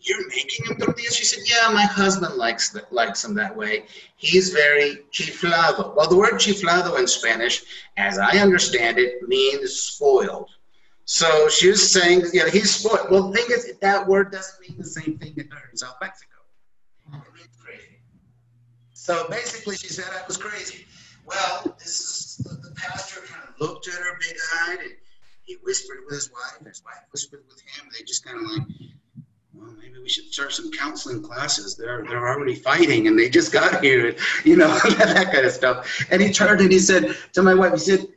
"You're 0.00 0.26
making 0.28 0.64
him 0.66 0.76
tortillas." 0.78 1.14
She 1.14 1.24
said, 1.24 1.40
"Yeah, 1.52 1.68
my 1.80 1.82
husband 1.84 2.34
likes 2.36 2.70
that, 2.70 2.90
likes 2.92 3.20
them 3.22 3.34
that 3.34 3.54
way. 3.54 3.84
He's 4.16 4.48
very 4.50 5.04
chiflado." 5.12 5.94
Well, 5.94 6.08
the 6.08 6.16
word 6.16 6.34
chiflado 6.44 6.98
in 6.98 7.06
Spanish, 7.06 7.62
as 7.98 8.18
I 8.18 8.38
understand 8.46 8.98
it, 8.98 9.28
means 9.28 9.74
spoiled. 9.74 10.48
So 11.04 11.48
she 11.48 11.68
was 11.68 11.82
saying, 11.90 12.18
you 12.32 12.40
know, 12.44 12.50
he's 12.50 12.70
spoiled." 12.74 13.10
Well, 13.10 13.24
the 13.28 13.36
thing 13.36 13.46
is, 13.56 13.62
that 13.86 14.06
word 14.06 14.32
doesn't 14.32 14.58
mean 14.62 14.76
the 14.78 14.90
same 14.98 15.18
thing 15.18 15.34
in 15.36 15.76
South 15.76 15.96
Mexico. 16.00 16.37
So 19.08 19.26
basically, 19.30 19.74
she 19.74 19.88
said 19.88 20.04
I 20.12 20.26
was 20.26 20.36
crazy. 20.36 20.84
Well, 21.24 21.74
this 21.78 21.98
is 21.98 22.36
the, 22.44 22.68
the 22.68 22.74
pastor 22.74 23.22
kind 23.22 23.42
of 23.48 23.58
looked 23.58 23.88
at 23.88 23.94
her 23.94 24.18
big-eyed 24.20 24.80
and 24.80 24.92
he 25.44 25.56
whispered 25.62 26.00
with 26.04 26.14
his 26.14 26.30
wife, 26.30 26.66
his 26.66 26.82
wife 26.84 27.04
whispered 27.10 27.42
with 27.48 27.58
him. 27.60 27.88
They 27.96 28.04
just 28.04 28.22
kind 28.22 28.36
of 28.36 28.50
like, 28.50 28.66
well, 29.54 29.72
maybe 29.80 29.98
we 29.98 30.10
should 30.10 30.30
start 30.30 30.52
some 30.52 30.70
counseling 30.72 31.22
classes. 31.22 31.74
They're 31.74 32.04
they're 32.06 32.28
already 32.28 32.54
fighting, 32.54 33.08
and 33.08 33.18
they 33.18 33.30
just 33.30 33.50
got 33.50 33.82
here, 33.82 34.14
you 34.44 34.56
know, 34.56 34.68
that 34.98 35.32
kind 35.32 35.46
of 35.46 35.52
stuff. 35.52 36.06
And 36.10 36.20
he 36.20 36.30
turned 36.30 36.60
and 36.60 36.70
he 36.70 36.78
said 36.78 37.16
to 37.32 37.42
my 37.42 37.54
wife, 37.54 37.72
he 37.72 37.78
said, 37.78 38.08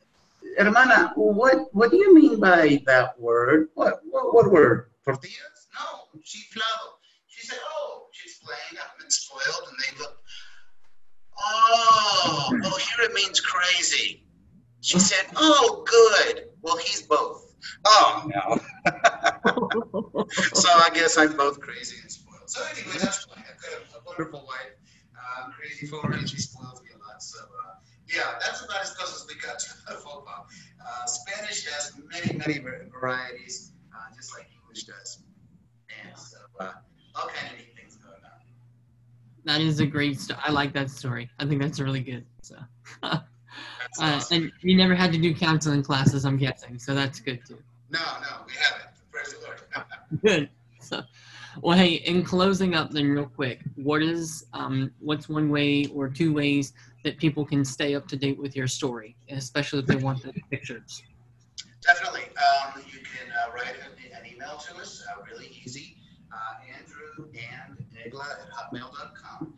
"Hermana, 0.60 1.14
what 1.16 1.74
what 1.74 1.92
do 1.92 1.98
you 1.98 2.14
mean 2.14 2.38
by 2.38 2.82
that 2.86 3.18
word? 3.18 3.70
What 3.76 4.02
what, 4.10 4.34
what 4.34 4.52
word? 4.52 4.90
Tortillas? 5.06 5.68
No, 5.74 6.20
chiflado." 6.22 7.00
She 7.28 7.48
said, 7.48 7.60
"Oh," 7.64 7.81
she 8.70 8.78
"I've 8.78 9.00
been 9.00 9.10
spoiled," 9.10 9.68
and 9.68 9.78
they 9.80 10.00
looked. 10.00 10.18
Oh, 11.44 12.50
well, 12.62 12.78
here 12.78 13.06
it 13.06 13.14
means 13.14 13.40
crazy. 13.40 14.26
She 14.82 15.00
said, 15.00 15.26
"Oh, 15.36 15.84
good. 15.88 16.50
Well, 16.62 16.78
he's 16.78 17.04
both." 17.04 17.52
Oh 17.86 18.28
no. 18.28 18.58
so 20.54 20.70
I 20.70 20.90
guess 20.94 21.18
I'm 21.18 21.36
both 21.38 21.60
crazy 21.60 21.98
and 22.02 22.12
spoiled. 22.12 22.50
So 22.50 22.64
anyway, 22.72 22.98
that's 23.00 23.26
fine. 23.26 23.44
I've 23.48 23.62
got 23.62 23.72
a, 23.74 24.00
a 24.00 24.04
wonderful 24.06 24.46
wife. 24.48 24.74
Uh, 25.16 25.46
I'm 25.46 25.52
crazy 25.52 25.88
for 25.88 26.02
her, 26.02 26.14
and 26.14 26.30
she 26.30 26.38
spoils 26.38 26.82
me 26.82 26.90
a 26.96 26.98
lot. 26.98 27.22
So 27.22 27.40
uh, 27.40 27.76
yeah, 28.08 28.38
that's 28.40 28.64
about 28.64 28.82
as 28.82 28.92
close 28.94 29.22
as 29.22 29.28
we 29.28 29.40
got 29.40 29.60
to 29.60 29.70
faux 30.04 30.26
pas. 30.26 30.46
Uh, 30.82 31.06
Spanish 31.06 31.66
has 31.68 31.94
many, 32.10 32.38
many 32.38 32.60
varieties, 32.90 33.74
uh, 33.96 34.16
just 34.16 34.36
like 34.38 34.48
English 34.62 34.84
does. 34.86 35.24
And 36.04 36.18
so 36.18 36.38
uh, 36.60 36.72
all 37.16 37.28
kind 37.28 37.54
of 37.54 37.58
neat 37.60 37.76
things 37.76 37.98
going 37.98 38.16
on. 38.16 38.42
That 39.46 39.62
is 39.62 39.80
a 39.80 39.86
great 39.86 40.20
sto- 40.20 40.36
i 40.44 40.52
like 40.52 40.74
that 40.74 40.90
story 40.90 41.30
i 41.40 41.46
think 41.46 41.62
that's 41.62 41.80
really 41.80 42.02
good 42.02 42.26
so 42.42 42.56
uh, 43.04 43.20
awesome. 44.00 44.44
and 44.44 44.52
you 44.62 44.76
never 44.76 44.96
had 44.96 45.12
to 45.12 45.18
do 45.18 45.34
counseling 45.34 45.84
classes 45.84 46.26
i'm 46.26 46.38
guessing 46.38 46.78
so 46.80 46.94
that's 46.94 47.20
good 47.20 47.40
too 47.48 47.58
No, 47.90 48.00
no, 48.22 48.46
we 48.48 48.54
haven't. 48.54 48.88
Praise 49.12 49.34
the 49.34 49.40
Lord. 49.46 49.60
Good. 50.26 50.50
So, 50.80 51.02
well, 51.62 51.78
hey, 51.78 51.96
in 51.96 52.24
closing 52.24 52.74
up, 52.74 52.92
then 52.92 53.10
real 53.10 53.26
quick, 53.26 53.60
what 53.76 54.02
is 54.02 54.46
um, 54.54 54.92
what's 55.02 55.28
one 55.28 55.50
way 55.50 55.88
or 55.94 56.08
two 56.08 56.34
ways 56.34 56.72
that 57.04 57.18
people 57.18 57.46
can 57.46 57.66
stay 57.66 57.94
up 57.96 58.08
to 58.08 58.16
date 58.16 58.38
with 58.40 58.56
your 58.56 58.68
story, 58.68 59.18
especially 59.30 59.80
if 59.80 59.88
they 59.88 59.98
want 59.98 60.24
the 60.24 60.32
pictures? 60.50 61.04
Definitely. 61.86 62.22
Um, 62.40 62.82
you 62.94 63.00
can 63.00 63.28
uh, 63.36 63.52
write 63.54 63.76
an, 63.76 63.92
an 64.18 64.26
email 64.34 64.56
to 64.58 64.76
us, 64.78 65.04
uh, 65.12 65.22
really 65.30 65.50
easy. 65.66 65.98
Uh, 66.32 66.78
Andrew 66.80 67.28
and 67.36 67.81
Nagla 68.02 68.26
at 68.32 68.50
hotmail.com. 68.52 69.54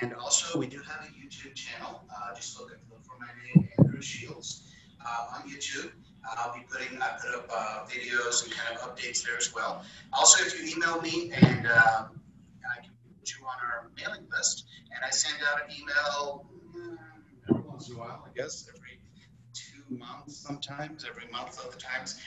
And 0.00 0.14
also, 0.14 0.58
we 0.58 0.66
do 0.66 0.78
have 0.78 1.06
a 1.06 1.08
YouTube 1.08 1.54
channel. 1.54 2.02
Uh, 2.10 2.34
just 2.34 2.58
look, 2.58 2.70
look 2.90 3.04
for 3.04 3.16
my 3.18 3.28
name, 3.44 3.68
Andrew 3.78 4.00
Shields, 4.02 4.72
uh, 5.04 5.34
on 5.34 5.50
YouTube. 5.50 5.90
I'll 6.36 6.54
be 6.54 6.64
putting, 6.70 7.00
I 7.00 7.18
put 7.20 7.34
up 7.34 7.50
uh, 7.52 7.86
videos 7.86 8.44
and 8.44 8.52
kind 8.52 8.76
of 8.76 8.82
updates 8.82 9.24
there 9.24 9.36
as 9.36 9.54
well. 9.54 9.82
Also, 10.12 10.44
if 10.44 10.58
you 10.60 10.76
email 10.76 11.00
me 11.00 11.32
and 11.32 11.66
uh, 11.66 12.04
I 12.06 12.82
can 12.82 12.92
put 13.18 13.30
you 13.30 13.44
on 13.46 13.56
our 13.64 13.90
mailing 13.96 14.26
list, 14.30 14.66
and 14.94 15.04
I 15.04 15.10
send 15.10 15.36
out 15.50 15.62
an 15.64 15.74
email 15.80 16.46
mm, 16.76 16.98
every 17.48 17.62
once 17.62 17.88
in 17.88 17.96
a 17.96 17.98
while, 17.98 18.26
I 18.26 18.36
guess, 18.36 18.68
every 18.68 19.00
two 19.90 19.96
months 19.98 20.36
sometimes, 20.36 21.04
every 21.08 21.30
month 21.30 21.58
other 21.66 21.76
times, 21.76 22.20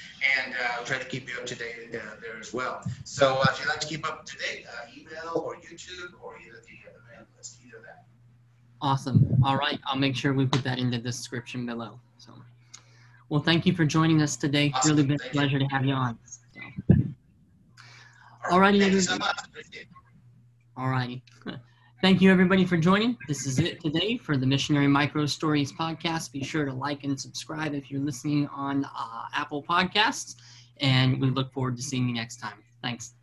and 0.44 0.54
uh, 0.54 0.78
I'll 0.78 0.84
try 0.86 0.98
to 0.98 1.06
keep 1.06 1.30
you 1.30 1.36
up 1.40 1.46
to 1.48 1.56
date 1.56 1.90
uh, 1.96 2.16
there 2.22 2.40
as 2.40 2.54
well. 2.54 2.84
So 3.04 3.38
uh, 3.38 3.46
if 3.50 3.60
you'd 3.60 3.70
like 3.70 3.80
to 3.80 3.88
keep 3.88 4.06
up 4.08 4.26
to 4.26 4.38
date, 4.38 4.66
uh, 4.68 4.88
email 4.96 5.42
or 5.44 5.56
YouTube 5.56 6.14
or 6.22 6.38
either 6.40 6.58
the, 6.66 6.74
the 6.94 7.00
mailing 7.12 7.28
list, 7.38 7.60
either 7.66 7.78
of 7.78 7.84
that. 7.84 8.06
Awesome. 8.82 9.26
All 9.44 9.58
right, 9.58 9.80
I'll 9.88 9.98
make 10.00 10.16
sure 10.16 10.34
we 10.34 10.46
put 10.46 10.64
that 10.64 10.78
in 10.78 10.92
the 10.92 10.98
description 10.98 11.66
below. 11.66 12.00
So, 12.18 12.34
well, 13.30 13.42
thank 13.42 13.66
you 13.66 13.74
for 13.74 13.86
joining 13.86 14.22
us 14.22 14.36
today. 14.36 14.72
Awesome. 14.76 14.92
Really 14.92 15.04
been 15.08 15.16
a 15.16 15.20
Thank 15.20 15.34
you. 15.34 15.40
pleasure 15.40 15.60
to 15.60 15.66
have 15.66 15.86
you 15.86 15.94
on. 15.94 16.18
So, 16.26 16.40
All 18.52 18.60
righty, 18.60 18.80
Thank 18.82 18.94
you 18.94 19.02
so 19.02 19.18
much. 19.18 19.38
Appreciate 19.46 19.84
it. 19.84 19.88
all 20.76 20.90
righty. 20.90 21.24
Thank 22.04 22.22
you, 22.22 22.30
everybody, 22.30 22.66
for 22.66 22.76
joining. 22.76 23.18
This 23.30 23.48
is 23.48 23.60
it 23.60 23.80
today 23.80 24.18
for 24.18 24.36
the 24.36 24.46
Missionary 24.46 24.90
Micro 24.90 25.26
Stories 25.26 25.72
podcast. 25.72 26.34
Be 26.34 26.44
sure 26.44 26.66
to 26.66 26.74
like 26.74 27.06
and 27.06 27.18
subscribe 27.18 27.74
if 27.74 27.90
you're 27.90 28.02
listening 28.02 28.46
on 28.50 28.84
uh, 28.84 29.28
Apple 29.34 29.64
Podcasts, 29.64 30.36
and 30.82 31.22
we 31.22 31.30
look 31.30 31.54
forward 31.54 31.78
to 31.78 31.82
seeing 31.82 32.10
you 32.10 32.14
next 32.14 32.42
time. 32.42 32.62
Thanks. 32.82 33.14